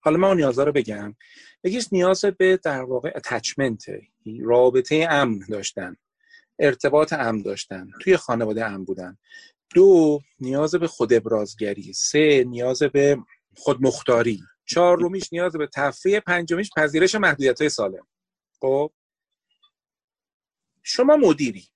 [0.00, 1.16] حالا من اون نیازها رو بگم.
[1.64, 3.84] یکیش نیاز به در واقع attachment
[4.40, 5.96] رابطه امن داشتن
[6.58, 9.18] ارتباط امن داشتن توی خانواده امن بودن.
[9.74, 11.92] دو نیاز به خود ابرازگری.
[11.92, 13.18] سه نیاز به
[13.56, 16.20] خودمختاری چهارمیش نیاز به تفریح.
[16.20, 18.06] پنجمیش پذیرش محدودیت های سالم.
[18.60, 18.92] خب؟
[20.82, 21.68] شما مدیری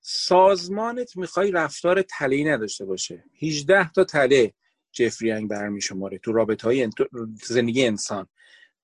[0.00, 3.24] سازمانت می‌خوای رفتار تلهی نداشته باشه.
[3.42, 4.54] 18 تا تله
[4.92, 6.90] جفری برمی شماره تو رابطه های
[7.44, 8.28] زندگی انسان.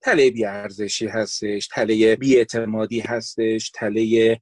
[0.01, 4.41] تله بیارزشی هستش تله بیاعتمادی هستش تله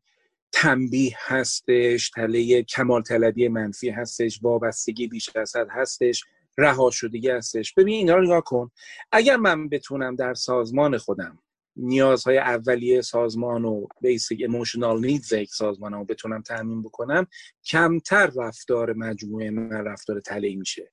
[0.53, 6.25] تنبیه هستش تله کمال طلبی منفی هستش وابستگی بیش از حد هستش
[6.59, 7.75] رها شدگی هستش.
[7.75, 8.71] ببین اینا رو نگاه کن.
[9.13, 11.39] اگر من بتونم در سازمان خودم
[11.77, 17.27] نیازهای اولیه سازمان و بیسیک ایموشنال نیدز یک سازمان رو بتونم تامین بکنم
[17.65, 20.93] کمتر رفتار مجموعه من رفتار تلهی میشه.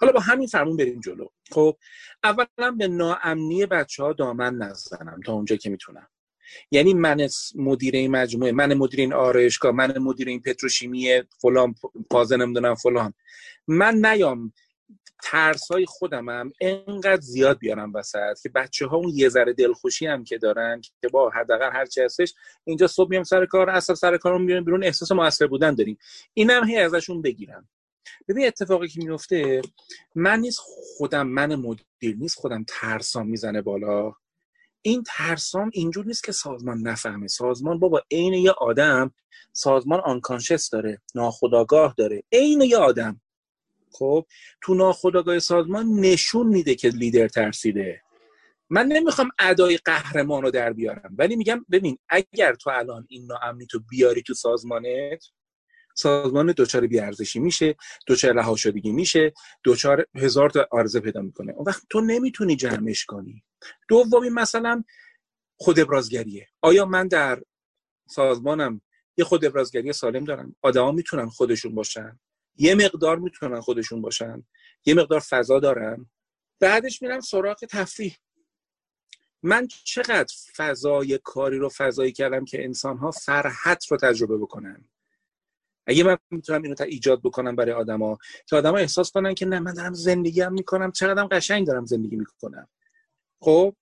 [0.00, 1.28] حالا با همین فرمون بریم جلو.
[1.50, 1.76] خب
[2.24, 6.08] اولا به ناامنی بچه ها دامن نزنم تا اونجا که می‌تونم.
[6.70, 11.74] یعنی من مدیر این مجموعه من مدیر این آرایشگاه من مدیر این پتروشیمی فلان
[12.10, 13.14] پازه نمی‌دونم فلان.
[13.66, 14.52] من نیام.
[15.22, 20.24] ترس های خودمم انقدر زیاد بیارم وسط که بچه ها اون یه ذره دلخوشی هم
[20.24, 22.34] که دارن که با حداقل هر چی هستش
[22.64, 25.98] اینجا صبح میام سر کار اصلا سر کارم میام بیرون احساس موثر بودن داریم.
[26.34, 27.68] اینم هی ازشون بگیرم.
[28.28, 29.62] ببین اتفاقی که میفته
[30.14, 30.60] من نیست
[30.96, 34.12] خودم من مدیر نیست خودم ترسام می‌زنه بالا.
[34.82, 37.28] این ترسام اینجور نیست که سازمان نفهمه.
[37.28, 39.12] سازمان بابا عین یه آدم
[39.52, 42.22] سازمان آنکانشس داره ناخداگاه داره.
[42.32, 43.20] عین یه آدم.
[43.92, 44.26] خب
[44.60, 48.02] تو ناخداگاه سازمان نشون میده که لیدر ترسیده.
[48.70, 53.66] من نمی‌خوام ادای قهرمان رو در بیارم ولی میگم ببین اگر تو الان این ناامنی
[53.66, 55.24] تو بیاری تو سازمانت
[55.98, 59.32] سازمان دوچار بیارزشی میشه دوچار رها شدگی میشه
[59.62, 61.52] دوچار هزار تا آرزه پیدا می‌کنه.
[61.52, 63.44] اون وقت تو نمی‌تونی جمعش کنی.
[63.88, 64.84] دومی مثلا
[65.56, 66.48] خود ابرازگریه.
[66.60, 67.42] آیا من در
[68.08, 68.80] سازمانم
[69.16, 72.20] یه خود ابرازگری سالم دارم؟ آدما می‌تونن خودشون باشن.
[72.56, 74.46] یه مقدار می‌تونن خودشون باشن.
[74.86, 76.10] یه مقدار فضا دارن.
[76.60, 78.16] بعدش میرم سراغ تفریح.
[79.42, 84.88] من چقدر فضای کاری رو فضایی کردم که انسان ها فرحت رو تجربه بکنن؟
[85.88, 89.60] اگه من می‌تونم اینو تا ایجاد بکنم برای آدما که آدما احساس کنن که نه
[89.60, 92.68] من دارم زندگی هم می‌کنم چقدرم قشنگ دارم زندگی می‌کنم.
[93.40, 93.76] خب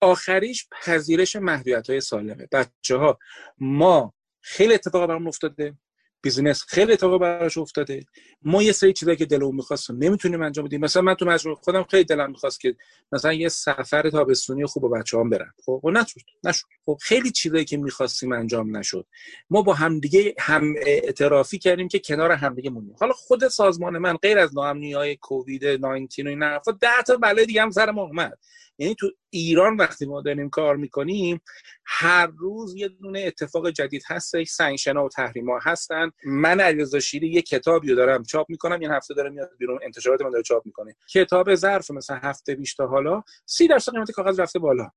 [0.00, 2.48] آخریش پذیرش محدودیت های سالمه.
[2.52, 3.18] بچه ها
[3.58, 5.74] ما خیلی اتفاق برام افتاده.
[6.22, 8.04] بیزینس خیلی اتفاق براش افتاده.
[8.42, 10.80] ما یه سری چیزایی که دلمون می‌خواست نمی‌تونیم انجام بدیم.
[10.80, 12.76] مثلا من تو مجموعه خودم خیلی دلم می‌خواست که
[13.12, 15.54] مثلا یه سفر تابستونی خوب با بچه‌هام برم.
[15.64, 16.66] خب و نشد نشد.
[16.86, 19.06] خب خیلی چیزایی که می‌خواستیم انجام نشد.
[19.50, 24.38] ما با همدیگه هم اعترافی کردیم که کنار همدیگه مونیم حالا خود سازمان من غیر
[24.38, 28.38] از ناامنی کووید 19 و این حرفا 10 تا بلای دیگه هم سر ما اومد.
[28.78, 31.40] یعنی تو ایران وقتی ما داریم کار می‌کنیم
[31.84, 36.10] هر روز یه دونه اتفاق جدید هستش سنگشنا و تحریما هستن.
[36.26, 40.30] من علیرضا شیری یه کتابی دارم چاپ می‌کنم این هفته داره میاد بیرون انتشارات من
[40.30, 40.96] داره چاپ می‌کنه.
[41.12, 44.90] کتاب ظرف مثلا هفته بیش تا حالا سی درصد قیمت کاغذ رفته بالا.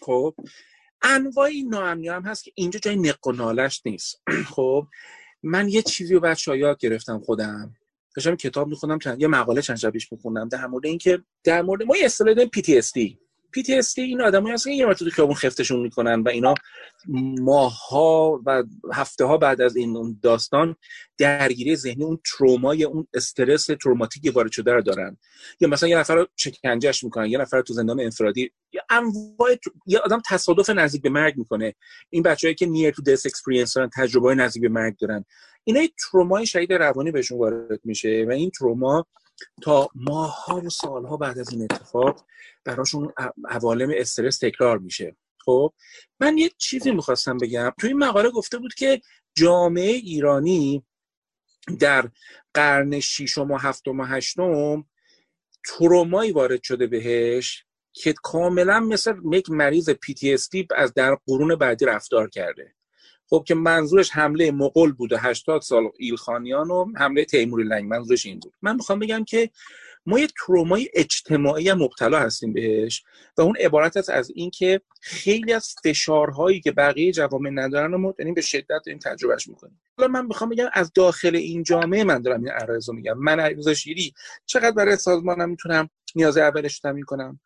[0.00, 0.34] خب
[1.02, 3.18] انواع ناامنی هم هست که اینجا جای نق
[3.84, 4.22] نیست.
[4.54, 4.86] خب
[5.42, 7.74] من یه چیزی رو بچه‌ها یاد گرفتم خودم.
[8.16, 11.82] داشتم کتاب می‌خونم چند یه مقاله چند شب پیش میخوندم در مورد اینکه در مورد
[11.82, 13.25] ما یه اصطلاح داریم PTSD
[13.56, 16.54] PTSD این آدمایی هستن که یه مرتبه خیابون خفتشون می‌کنن و اینا
[17.40, 20.76] ماه‌ها و هفته ها بعد از این داستان
[21.18, 25.16] درگیری ذهنی اون ترومای اون استرس تروماتیکی وارد شده رو دارن.
[25.60, 29.56] یا مثلا یه نفر رو شکنجهش می‌کنن یه نفر رو تو زندان انفرادی یا انواع
[29.86, 31.74] یه آدم تصادف نزدیک به مرگ می‌کنه.
[32.10, 35.24] این بچه‌ای که near to death experience دارن تجربه نزدیک به مرگ دارن.
[35.64, 39.06] اینا ترومای شدید روانی بهشون وارد میشه و این تروما
[39.62, 42.24] تا ماهها و سالها بعد از این اتفاق
[42.64, 43.12] براشون
[43.48, 45.16] عوالم استرس تکرار میشه.
[45.44, 45.72] خب
[46.20, 47.72] من یه چیزی می‌خواستم بگم.
[47.80, 49.00] توی این مقاله گفته بود که
[49.34, 50.86] جامعه ایرانی
[51.80, 52.10] در
[52.54, 54.84] قرن ششم و هفتم و هشتم
[55.64, 62.28] ترومایی وارد شده بهش که کاملا مثل یک مریض PTSD از در قرون بعدی رفتار
[62.28, 62.75] کرده.
[63.28, 68.40] خب که منظورش حمله مغول بوده 80 سال ایلخانیان و حمله تیموری لنگ منظورش این
[68.40, 68.54] بود.
[68.62, 69.50] من می‌خوام بگم که
[70.06, 73.04] ما یه ترومای اجتماعی مبتلا هستیم بهش
[73.38, 78.34] و اون عبارت است از اینکه خیلی از فشارهایی که بقیه جوامع ندارن رو داریم
[78.34, 79.80] به شدت این تجربهش می‌کنیم.
[79.98, 83.18] حالا من می‌خوام بگم از داخل این جامعه من دارم این عرض میگم.
[83.18, 84.14] من علیرضا شیری
[84.46, 87.40] چقدر برای سازمانم می‌تونم نیاز اولش تامین کنم؟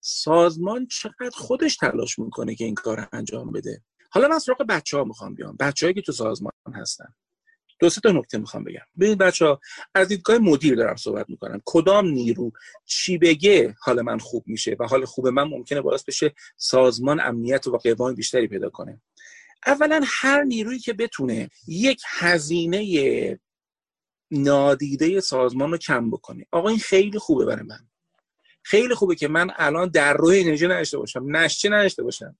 [0.00, 5.04] سازمان چقدر خودش تلاش می‌کنه که این کار انجام بده؟ حالا من سراغ بچه ها
[5.04, 5.56] می‌خوام بیام.
[5.60, 7.14] بچه‌هایی که تو سازمان هستن.
[7.80, 8.80] دو سه تا نکته می‌خوام بگم.
[9.00, 9.60] ببین بچه ها
[9.94, 11.62] از دیدگاه مدیر دارم صحبت می‌کنم.
[11.64, 12.52] کدام نیرو
[12.84, 17.66] چی بگه حال من خوب میشه و حال خوب من ممکنه باعث بشه سازمان امنیت
[17.66, 19.00] و قوام بیشتری پیدا کنه.
[19.66, 23.40] اولا هر نیرویی که بتونه یک هزینه
[24.30, 26.46] نادیده سازمان رو کم بکنه.
[26.50, 27.88] آقا این خیلی خوبه برای من.
[28.62, 31.36] خیلی خوبه که من الان در روی انرژی نداشته باشم.
[31.36, 32.36] نشچه نداشته باشم.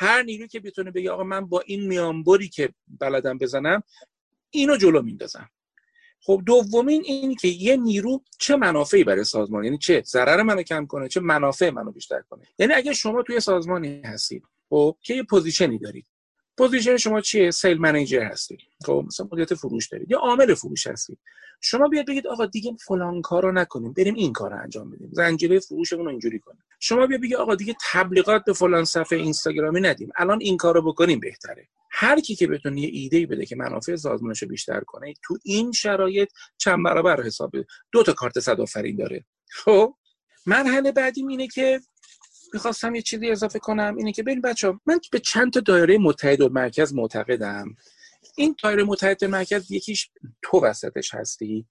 [0.00, 2.68] هر نیرویی که بتونه بگه آقا من با این میانبری که
[3.00, 3.82] بلدم بزنم
[4.50, 5.50] اینو جلو میندازم.
[6.20, 10.86] خب دومین این که یه نیرو چه منافعی برای سازمان؟ یعنی چه ضرر منو کم
[10.86, 15.22] کنه چه منافع منو بیشتر کنه؟ یعنی اگه شما توی سازمانی هستید خب که یه
[15.22, 16.06] position ی دارید
[16.58, 21.18] position شما چیه؟ sale manager هستید خب مثلا مدیریت فروش دارید یا عامل فروش هستید
[21.60, 23.92] شما بیاد بگید آقا دیگه فلان کارو نکنیم.
[23.92, 25.10] بریم این کار رو انجام بدیم.
[25.12, 26.64] زنجیره فروشمون رو اینجوری کنیم.
[26.80, 30.10] شما بیا بگید آقا دیگه تبلیغات به فلان صفحه اینستاگرامی ندیم.
[30.16, 31.68] الان این کارو بکنیم بهتره.
[31.90, 36.28] هر کی که بتونه یه ایده بده که منافع سازمانش بیشتر کنه تو این شرایط
[36.58, 37.52] چند برابر حساب
[37.92, 39.24] دو تا کارت صد آفرین داره.
[39.50, 39.94] خب
[40.46, 41.80] مرحله بعدی اینه که
[42.52, 46.40] می‌خواستم یه چیزی اضافه کنم اینه که ببین بچه من به چند تا دایره متحد
[46.40, 47.76] و مرکز معتقدم.
[48.36, 50.10] این دایره متحد مرکز یکیش
[50.42, 51.66] تو وسطش هستی.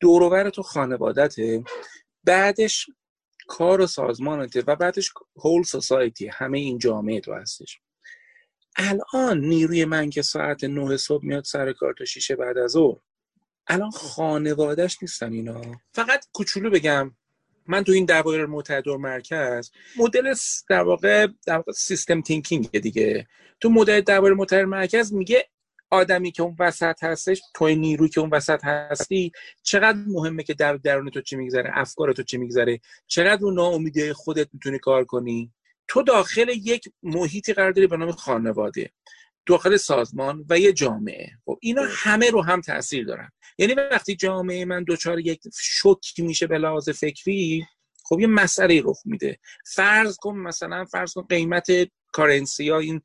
[0.00, 1.64] دوروبر تو خانوادته.
[2.24, 2.86] بعدش
[3.46, 7.80] کار و سازمانته و بعدش هول سوسایتی همه این جامعه تو هستش.
[8.76, 12.98] الان نیروی من که ساعت نه صبح میاد سر کار تا شیشه بعد از ظهر.
[13.66, 15.62] الان خانوادهش نیستن اینا.
[15.92, 17.16] فقط کوچولو بگم.
[17.66, 20.34] من تو این دوایر متحد و مرکز مدل
[20.68, 23.26] در واقع در واقع سیستم تینکینگ دیگه.
[23.60, 25.48] تو مدل دوایر متحد مرکز میگه
[25.90, 30.76] آدمی که اون وسط هستش توی نیروی که اون وسط هستی چقدر مهمه که در
[30.76, 35.52] درون تو چی میگذره افکار تو چی میگذره چقدر اون ناامیدی خودت می‌تونی کار کنی.
[35.88, 38.90] تو داخل یک محیطی قرار داری به نام خانواده.
[39.46, 41.30] داخل سازمان و یه جامعه.
[41.44, 43.30] خب اینا همه رو هم تاثیر دارن.
[43.58, 47.66] یعنی وقتی جامعه من دچار یک شوک میشه به لحاظ فکری
[48.04, 49.38] خب یه مسئله رخ میده.
[49.74, 51.66] فرض کن مثلا فرض کن قیمت
[52.12, 53.00] کارنسی ها این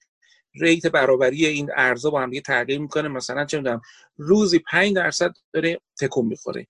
[0.61, 3.07] ریت برابری این ارزا با هم دیگه تغییر می‌کنه.
[3.07, 3.81] مثلا چه می‌دونم
[4.17, 6.67] روزی 5 درصد داره تکون می‌خوره.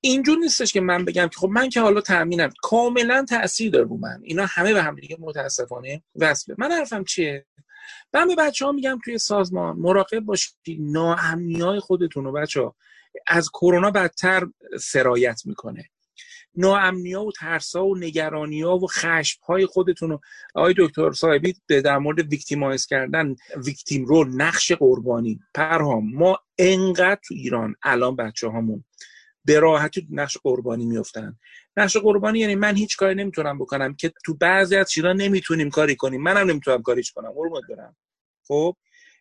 [0.00, 3.96] اینجور نیستش که من بگم که خب من که حالا تامینم کاملا تاثیر داره رو
[3.96, 4.20] من.
[4.22, 6.54] اینا همه به هم دیگه متاسفانه وصله.
[6.58, 7.46] من حرفم چیه؟
[8.12, 12.76] من به بچه ها میگم توی سازمان مراقب باشید ناامنی های خودتون رو بچه ها
[13.26, 14.46] از کرونا بدتر
[14.80, 15.84] سرایت می‌کنه.
[16.54, 20.20] ناامنی ها و ترس ها و نگرانی ها و خشم های خودتون رو
[20.54, 25.40] آقای دکتر صاحبی در مورد victimize کردن victim رو نقش قربانی.
[25.54, 28.84] پرهام ما انقدر تو ایران الان بچه هامون
[29.44, 31.38] به راحتی نقش قربانی میفتن
[31.76, 35.96] نقش قربانی یعنی من هیچ کاری نمی‌تونم بکنم که تو بعضی از چیزا نمی‌تونیم کاری
[35.96, 36.22] کنیم.
[36.22, 37.32] منم نمی‌تونم کاریش کنم.
[37.32, 37.96] قربونت برم.
[38.48, 38.76] خب؟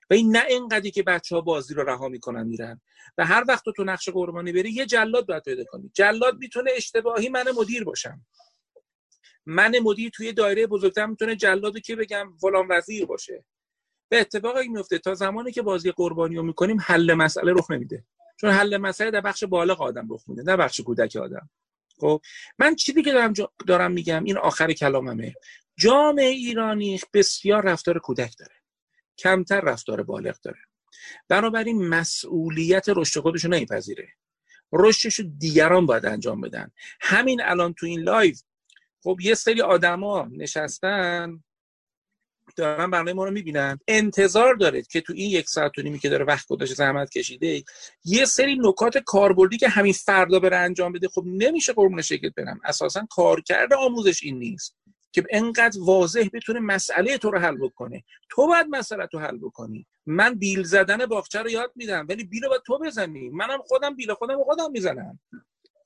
[0.09, 2.81] و این نه اینقدری که بچه ها بازی رو رها می‌کنن میرن.
[3.17, 5.91] و هر وقت تو, نقش قربانی بری یه جلاد باید پیدا کنی.
[5.93, 8.21] جلاد می‌تونه اشتباهی من مدیر باشم.
[9.45, 13.45] من مدیر توی دایره بزرگتر می‌تونه جلاد که بگم فلان وزیر باشه.
[14.09, 18.03] به اتفاقی میفته تا زمانی که بازی قربانی رو می‌کنیم حل مسئله رخ نمیده.
[18.41, 21.49] چون حل مسئله در بخش بالغ آدم رخ میده نه بخش کودک آدم.
[21.99, 22.21] خب
[22.59, 23.33] من چیزی که دارم
[23.67, 25.35] دارم میگم این آخر کلاممه.
[25.77, 28.55] جامعه ایرانی بسیار رفتار کودک داره.
[29.17, 30.59] کمتر رفتار بالغ داره.
[31.27, 34.07] بنابراین مسئولیت رشد خودش رو نمیپذیره.
[34.73, 36.71] رشدش دیگران باید انجام بدن.
[37.01, 38.35] همین الان تو این live
[39.03, 41.43] خب یه سری آدما نشستن
[42.59, 43.79] دارن برنامه ما رو می‌بینن.
[43.87, 47.63] انتظار دارید که تو این یک ساعت و نیمی که داره وقت گذاشته زحمت کشیده
[48.05, 52.59] یه سری نکات کاربردی که همین فردا بره انجام بده خب نمیشه قربون شکلت برم.
[52.65, 54.75] اساسا کارکرد آموزش این نیست
[55.11, 58.03] که انقدر واضح بتونه مسئله تو رو حل بکنه.
[58.29, 59.87] تو باید مسئله تو حل بکنی.
[60.05, 63.29] من بیل زدن باغچه رو یاد میدم ولی بیل باید تو بزنی.
[63.29, 65.19] منم خودم بیل خودم خودم می‌زنم.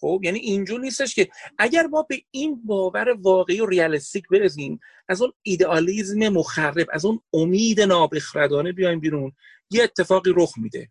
[0.04, 5.22] خب یعنی اینجور نیستش که اگر ما به این باور واقعی و ریالستیک برسیم از
[5.22, 9.32] اون ایدئالیزم مخرب از اون امید نابخردانه بیایم بیرون
[9.70, 10.90] یه اتفاقی رخ میده.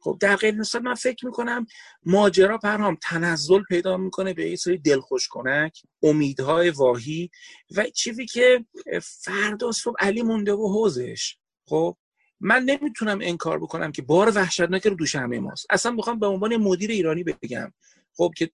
[0.00, 1.66] خب در غیر من فکر می‌کنم
[2.06, 7.30] ماجرا پرهام تنزل پیدا می‌کنه به یه سری دلخوش کنک امیدهای واهی
[7.76, 8.64] و چیزی که
[9.02, 11.36] فردا صبح علی مونده و حوزش.
[11.66, 11.96] خب
[12.40, 15.66] من نمی‌تونم انکار بکنم که بار وحشتناک رو دوش همه ماست.
[15.70, 17.72] اصلا می‌خوام به عنوان مدیر ایرانی بگم.
[18.16, 18.50] خب که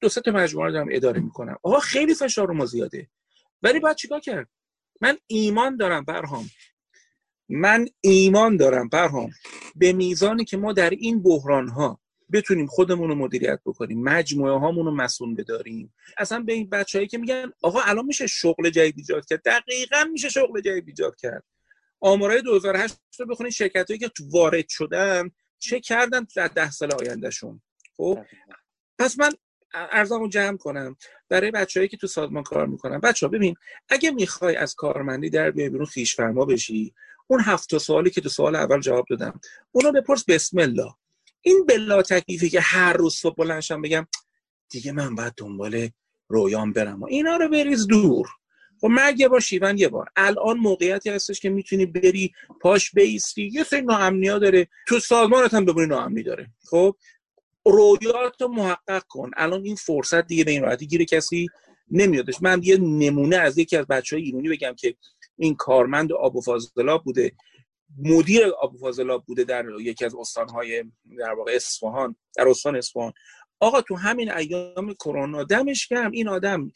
[0.00, 1.58] دو سه تا مجموعه رو دارم اداره می‌کنم.
[1.62, 3.08] آقا خیلی فشار ما زیاده.
[3.62, 4.48] ولی باید چیکار کرد؟
[5.00, 6.50] من ایمان دارم برهام.
[7.48, 9.30] من ایمان دارم برهام.
[9.76, 12.00] به میزانی که ما در این بحران ها
[12.32, 15.94] بتونیم خودمون رو مدیریت بکنیم مجموعه هامون رو مسئول بداریم.
[16.18, 19.42] اصلا به این بچههایی که میگن آقا الان میشه شغل جدید ایجاد کرد.
[19.44, 21.44] دقیقا میشه شغل جدید ایجاد کرد.
[22.00, 27.62] آمارای 2008 رو بخونید شرکت هایی که وارد شدن چه کردن در ده سال آیندهشون؟
[27.96, 28.18] خب؟
[28.98, 29.32] پس من
[29.74, 30.96] ارزامو جمع کنم
[31.28, 32.98] برای بچههایی که تو سازمان کار می‌کنن.
[33.00, 33.54] بچه ها ببین
[33.88, 36.94] اگه می‌خوای از کارمندی در بیای بیرون خیش فرما بشی.
[37.26, 39.40] اون هفت سوالی که تو سوال اول جواب دادم
[39.72, 40.94] اونو بپرس بسم الله.
[41.40, 44.06] این بلا تکلیفی که هر روز صبح بلنشم بگم
[44.68, 45.88] دیگه من باید دنبال
[46.28, 47.02] رویان برم.
[47.02, 48.28] و اینا رو بریز دور.
[48.80, 50.08] خب مرگ یه بار شیون یه بار.
[50.16, 54.68] الان موقعیتی هستش که می‌تونی بری پاش بیستی یه سری ناامنی داره.
[54.88, 56.50] تو سازمانت هم ببینی ناامنی داره.
[56.70, 56.96] خب؟
[57.66, 59.30] رویات رو محقق کن.
[59.36, 61.48] الان این فرصت دیگه به این راحتی گیر کسی
[61.90, 62.42] نمیادش.
[62.42, 64.94] من یه نمونه از یکی از بچه های ایرانی بگم که
[65.36, 67.32] این کارمند آب و فاضلاب بوده.
[67.98, 70.84] مدیر آب و فاضلاب بوده در یکی از استانهای
[71.18, 73.12] در واقع اصفهان در استان اصفهان.
[73.60, 76.10] آقا تو همین ایام کرونا دمش گرم.
[76.10, 76.72] این آدم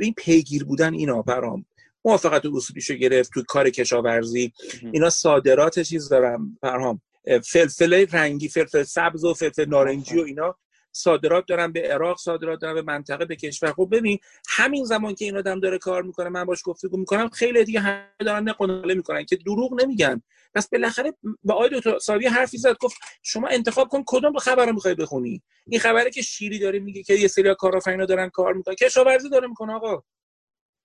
[0.00, 1.66] این پیگیر بودن اینا برام
[2.04, 4.52] موافقت اصولیشو گرفت تو کار کشاورزی.
[4.92, 7.00] اینا صادرات چیز دارم برام
[7.44, 10.58] فلفل رنگی فلفل سبز و فلفل نارنجی و اینا
[10.92, 13.72] صادرات دارن به عراق صادرات دارن به منطقه به کشور.
[13.72, 17.64] خب ببین همین زمان که این آدم داره کار می‌کنه من باش گفتگو می‌کنم خیلی
[17.64, 20.22] دیگه همه دارن نقناله می‌کنن که دروغ نمیگن.
[20.54, 24.72] پس بالاخره با آقای دکتر ساوی حرفی زد گفت شما انتخاب کن کدوم خبر رو
[24.72, 28.74] می‌خوای بخونی؟ این خبره که شیری داره میگه که یه سری کارآفرینا دارن کار می‌کنن.
[28.74, 30.02] کشاورزی داره می‌کنه آقا.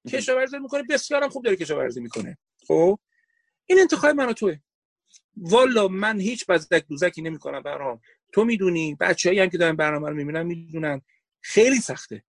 [0.08, 2.38] کشاورزی می‌کنه بسیارم خوب داره کشاورزی می‌کنه.
[2.68, 3.00] خب؟
[3.66, 4.60] این انتخاب من و توه.
[5.38, 8.02] والا من هیچ بزک دوزکی نمی‌کنم برام.
[8.32, 11.02] تو می‌دونی بچه‌ای هم که دارن برنامه رو می‌بینن می‌دونن.
[11.42, 12.24] خیلی سخته.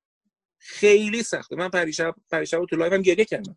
[0.59, 1.57] خیلی سخته.
[1.57, 3.57] من پریشب پریشب تو live م گریه کردم.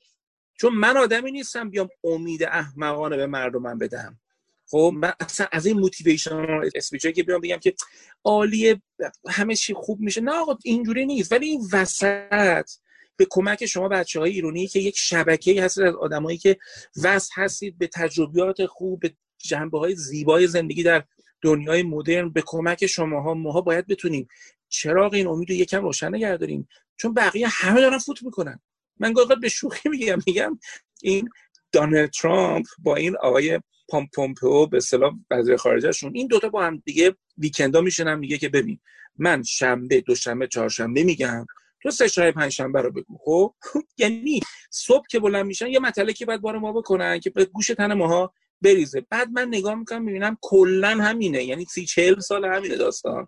[0.59, 4.19] چون من آدمی نیستم بیام امید احمقانه به مردمم بدم
[4.67, 7.75] خب من اصلا از این motivation speech که بیام بگم که
[8.23, 8.81] عالیه
[9.29, 10.21] همه چی خوب میشه.
[10.21, 11.31] نه آقا اینجوری نیست.
[11.31, 12.69] ولی این وسط
[13.17, 16.57] به کمک شما بچه های ایرانی که یک شبکه هست از آدمایی که
[17.03, 21.03] وصل هستید به تجربیات خوب به جنبه های زیبای زندگی در
[21.41, 23.33] دنیای مدرن به کمک شماها.
[23.33, 24.27] ماها باید بتونیم
[24.69, 26.67] چراغ این امید رو یکم روشن نگه داریم.
[26.97, 28.59] چون بقیه همه دارن فوت می‌کنن.
[28.99, 30.59] من گاهی به شوخی میگم میگم
[31.01, 31.29] این
[31.71, 36.81] دونالد ترامپ با این آقای پام پومپئو به اصطلاح وزیر خارجهشون این دوتا با هم
[36.85, 38.79] دیگه ویکندا میشنم میگه که ببین
[39.17, 41.45] من شنبه دوشنبه چهارشنبه میگم
[41.83, 42.07] تو سه
[42.49, 43.17] شنبه رو بگو.
[43.25, 43.53] خب؟
[43.97, 44.39] یعنی
[44.71, 47.93] صبح که بلند میشن یه مطلبی که بعد بار ما بکنن که به گوش تن
[47.93, 49.05] ماها بریزه.
[49.09, 51.43] بعد من نگاه می‌کنم می‌بینم کلا همینه.
[51.43, 53.27] یعنی سی چهل سال همینه داستان.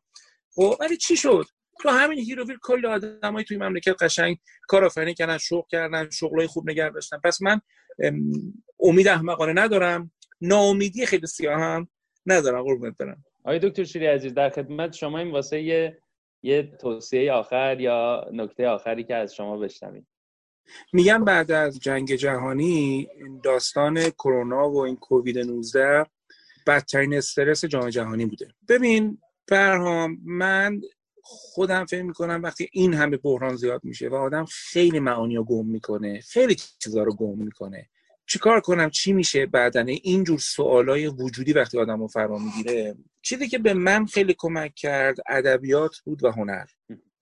[0.56, 1.46] خب؟ ولی چی شد؟
[1.82, 4.38] تو همین هیر و ویر کل آدمای توی مملکت قشنگ
[4.68, 7.18] کارآفرینی کردن شغل کردن شغلای خوب نگه داشتن.
[7.24, 7.62] پس من
[8.80, 10.12] امید احمقانه ندارم.
[10.42, 11.88] ناامیدی خیلی سیاه
[12.26, 12.64] ندارم.
[12.64, 13.24] قربونت برم.
[13.44, 15.98] آقای دکتر شیری عزیز در خدمت شما این واسه یه
[16.46, 20.08] یه توصیه آخر یا نکته آخری که از شما بشنویم.
[20.94, 23.08] میگم بعد از جنگ جهانی
[23.44, 26.06] داستان کرونا و این کووید 19
[26.68, 28.48] بدترین استرس جامعه جهانی بوده.
[28.70, 30.82] ببین فرهام من
[31.22, 35.66] خودم فکر می‌کنم وقتی این همه بحران زیاد میشه و آدم خیلی معانی رو گم
[35.66, 37.90] می‌کنه خیلی چیزا رو گم می‌کنه.
[38.28, 43.58] چیکار کنم؟ چی میشه بعدن؟ اینجور سوالای وجودی وقتی آدم رو فرا می‌گیره چیزی که
[43.58, 46.66] به من خیلی کمک کرد ادبیات بود و هنر.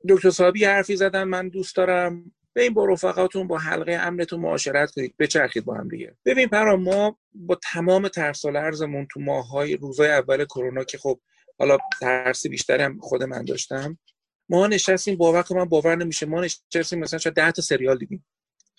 [0.10, 2.32] دکتر صاحبی حرفی زدن من دوست دارم.
[2.54, 5.16] به این با رفقاتون با حلقه امنتون معاشرت کنید.
[5.20, 6.16] بچرخید با هم دیگه.
[6.26, 11.20] ببین پرا ما با تمام ترس و لرزمون تو ماهای روزای اول کرونا که خب
[11.60, 13.98] حالا ترس بیشتری هم خود من داشتم
[14.50, 18.26] ما نشستیم باور من باور نمیشه ما نشستیم مثلا شاید 10 تا سریال دیدیم.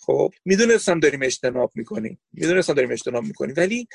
[0.06, 3.88] خب می‌دونستم داریم اجتناب می‌کنیم می‌دونستم داریم اجتناب می‌کنیم ولی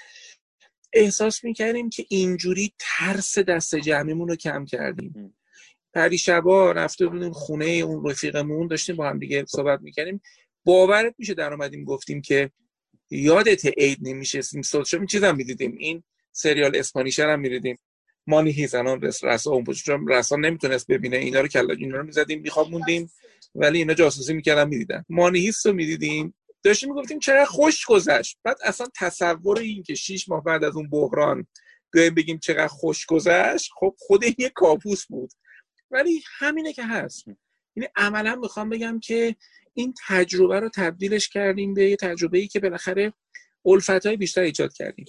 [0.94, 5.36] احساس می‌کردیم که اینجوری ترس دست جمعیمون رو کم کردیم.
[5.94, 10.22] پریشبا رفته بودیم خونه اون رفیقمون داشتیم با هم دیگه صحبت می‌کردیم.
[10.66, 12.52] باورت میشه در اومدیم گفتیم که
[13.10, 15.78] یادت عید نمیشه سوشال چیزم می‌دیدیم.
[15.78, 17.78] این سریال اسپانیشر هم می‌دیدیم.
[18.30, 21.18] مانی هیزنان رس رسا اون چون رسا نمی‌تونست ببینه.
[21.18, 23.12] اینا رو کلا اینا رو می‌زدیم میخواب موندیم
[23.56, 25.06] ولی اینا جاسوسی می‌کردن می‌دیدن.
[25.10, 26.34] مانی هیس رو می‌دیدیم.
[26.64, 28.38] داشتیم می‌گفتیم چرا خوش گذشت.
[28.44, 31.48] بعد اصلا تصور این که شیش ماه بعد از اون بحران
[31.92, 35.32] بیایم بگیم چقدر خوش گذشت خب خود این یه کابوس بود.
[35.92, 37.28] ولی همینه که هست.
[37.76, 39.36] یعنی عملا می‌خوام بگم که
[39.74, 43.14] این تجربه رو تبدیلش کردیم به یه تجربه ای که بالاخره
[43.70, 45.06] الفت های بیشتر ایجاد کردیم.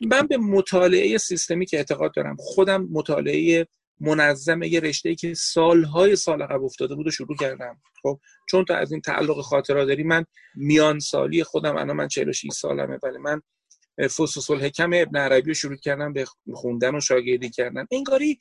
[0.00, 3.66] من به مطالعه سیستمی که اعتقاد دارم خودم مطالعه
[4.00, 7.80] منظم یه رشته که سالهای سال قبل افتاده بود و شروع کردم.
[8.02, 12.52] خب چون تو از این تعلق خاطره داری من میان سالی خودم الان من 46
[12.52, 13.42] سالمه ولی من
[14.08, 17.86] فصوص الحکم ابن عربی رو شروع کردم به خوندن و شاگردی کردن.
[17.90, 18.38] انگاری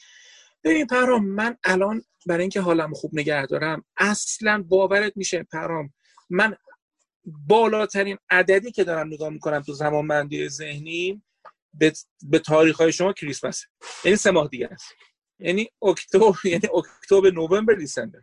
[0.64, 5.94] ببین پرام من الان برای اینکه حالم خوب نگه دارم اصلا باورت میشه پرام
[6.30, 6.56] من
[7.26, 11.24] بالاترین عددی که دارم نگاه می‌کنم تو زمان بندی ذهنی
[11.74, 11.94] به,
[12.24, 13.66] به تاریخ های شما کریسمس
[14.04, 14.86] یعنی سه ماه دیگه است.
[15.40, 18.20] یعنی اکتبر یعنی اکتبر نوامبر دیسمبر.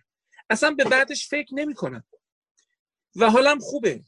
[0.50, 2.04] اصلا به بعدش فکر نمی کنم
[3.16, 4.00] و حالم خوبه.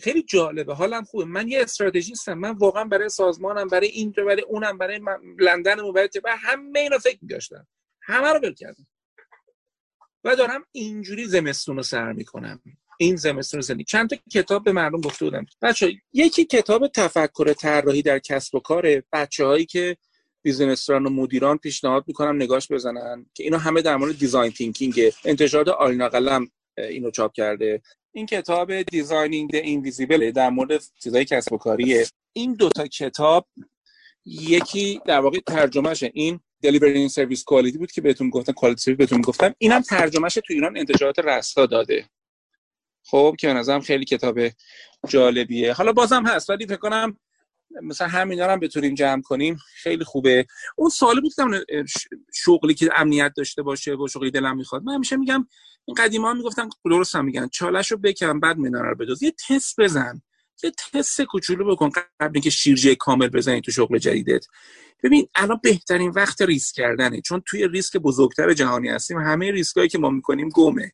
[0.00, 0.74] خیلی جالبه.
[0.74, 1.24] حالم خوبه.
[1.24, 2.34] من یه استراتژیستم.
[2.34, 5.00] من واقعا برای سازمانم برای این برای اونم برای
[5.38, 6.08] لندن و برای
[6.38, 7.66] همه اینا فکر می‌داشتم.
[8.02, 8.86] همه رو بل کردم.
[10.24, 12.62] و دارم اینجوری زمستون رو سر می‌کنم.
[13.00, 13.84] این زمستون زندگی.
[13.84, 15.46] چند تا کتاب به مردم گفته بودم.
[15.62, 19.96] بچه یکی کتاب تفکر طراحی در کسب و کار بچه هایی که
[20.42, 24.52] business owner ان و مدیران پیشنهاد می‌کنم نگاش بزنن که اینا همه در مورد design
[24.52, 27.82] thinking انتشارات آریانا قلم اینو چاپ کرده.
[28.12, 32.06] این کتاب Designing the Invisible در مورد چیزای کسب و کاریه.
[32.32, 33.48] این دوتا کتاب
[34.24, 36.10] یکی در واقع ترجمهشه.
[36.14, 39.54] این Delivering Service Quality بود که بهتون گفتم quality بهتون گفتم.
[39.58, 42.08] اینم ترجمهش تو ایران انتشارات رستا داده.
[43.10, 44.38] خب که نظرم خیلی کتاب
[45.08, 45.72] جالبیه.
[45.72, 47.16] حالا بازم هست ولی فکر کنم
[47.82, 49.58] مثلا همینا هم بتونیم جمع کنیم.
[49.74, 50.46] خیلی خوبه.
[50.76, 51.42] اون سالی بود که
[52.34, 54.82] شغلی که امنیت داشته باشه و شغلی دلم می‌خواد.
[54.82, 55.46] من همیشه میگم
[55.84, 59.22] این قدیما می‌گفتن درست هم میگن چالش رو بکن بعد مناره رو بدوز.
[59.22, 60.22] یه تست بزن.
[60.62, 61.90] یه تست کوچولو بکن
[62.20, 64.46] قبل اینکه شیرجه کامل بزنی تو شغل جدیدت.
[65.02, 67.20] ببین الان بهترین وقت ریسک کردنه.
[67.20, 69.18] چون توی ریسک بزرگتر جهانی هستیم.
[69.18, 70.92] همه ریسکایی که ما می‌کنیم گمه.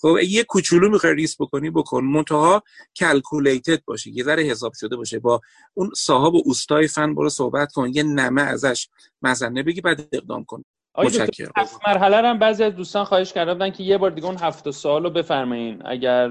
[0.00, 2.04] خب یه کوچولو می‌خوای ریس بکنی بکن.
[2.04, 2.62] منتها
[2.96, 5.18] کلکولیتد باشه یه ذره حساب شده باشه.
[5.18, 5.40] با
[5.74, 7.90] اون صاحب و اوستای فن برو صحبت کن.
[7.94, 8.88] یه نمه ازش
[9.22, 10.64] مزنه بگی بعد اقدام کن.
[10.98, 11.52] متشکرم.
[11.86, 15.10] مرحله هم بعضی از دوستان خواهش کردن که یه بار دیگه اون هفت سوال رو
[15.10, 15.82] بفرمایین.
[15.86, 16.24] اگر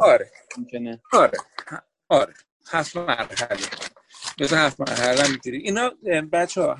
[0.00, 0.30] آره.
[0.58, 1.02] ممکنه.
[1.12, 1.38] آره.
[2.08, 2.34] آره.
[2.70, 3.58] هفت مرحله.
[4.40, 5.58] مثل هفت مرحله می‌گیری.
[5.58, 5.90] اینا
[6.32, 6.76] بچه ها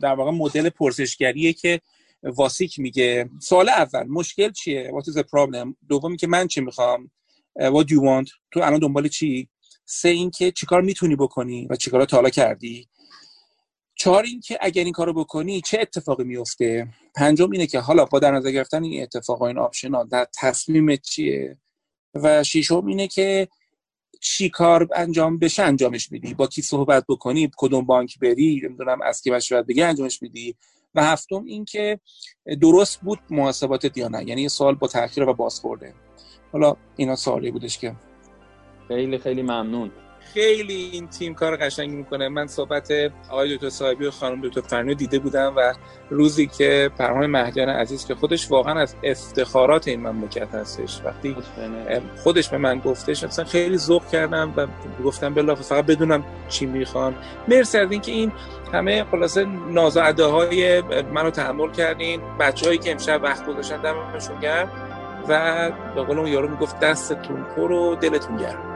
[0.00, 1.80] در واقع مدل پرسشگریه که
[2.22, 3.30] واسیک میگه.
[3.40, 5.74] سوال اول مشکل چیه؟ What is the problem?
[5.88, 7.10] دومی که من چی می‌خوام؟
[7.58, 8.30] What do you want?
[8.50, 9.48] تو الان دنبال چی؟
[9.84, 12.88] سه اینکه چیکار می‌تونی بکنی و چیکارا تا حالا کردی؟
[13.94, 18.30] چهار اینکه اگر این کارو بکنی چه اتفاقی میفته؟ پنجم اینه که حالا با در
[18.30, 21.58] نظر گرفتن این اتفاق و این option در تصمیم چیه؟
[22.14, 23.48] و ششم اینه که
[24.20, 26.34] چی کار انجام بشه انجامش میدی.
[26.34, 30.56] با کی صحبت بکنی؟ کدوم بانک بری؟ نمی‌دونم از کی مشورت بگیری انجامش میدی.
[30.94, 32.00] و هفتم این که
[32.60, 35.94] درست بود محاسبات یا نه یعنی یه سوال با تاخیر و بازخورده.
[36.52, 37.96] حالا اینا سوالی بودش که.
[38.88, 39.90] خیلی خیلی ممنون.
[40.34, 42.28] خیلی این تیم کار قشنگی می‌کنه.
[42.28, 42.92] من صحبت
[43.30, 45.74] آقای دکتر صاحبی و خانم دکتر فرنو دیده بودم و
[46.10, 51.36] روزی که پرهام مهدیان عزیز که خودش واقعا از افتخارات این مملکت هستش وقتی
[52.22, 54.66] خودش به من گفتش اصلا خیلی ذوق کردم و
[55.04, 57.14] گفتم بلا فقط بدونم چی می‌خوان.
[57.48, 58.32] مرسی از اینکه این
[58.72, 60.80] همه خلاصه نازعده های
[61.14, 62.20] منو تحمل کردین.
[62.40, 64.70] بچههایی که امشب وقت گذاشتن دمشون گرم
[65.28, 68.71] و به قول اون یارو می‌گفت دستتون پر و دلتون گرم.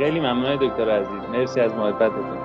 [0.00, 1.22] خیلی ممنون دکتر عزیز.
[1.32, 2.39] مرسی از محبتتون.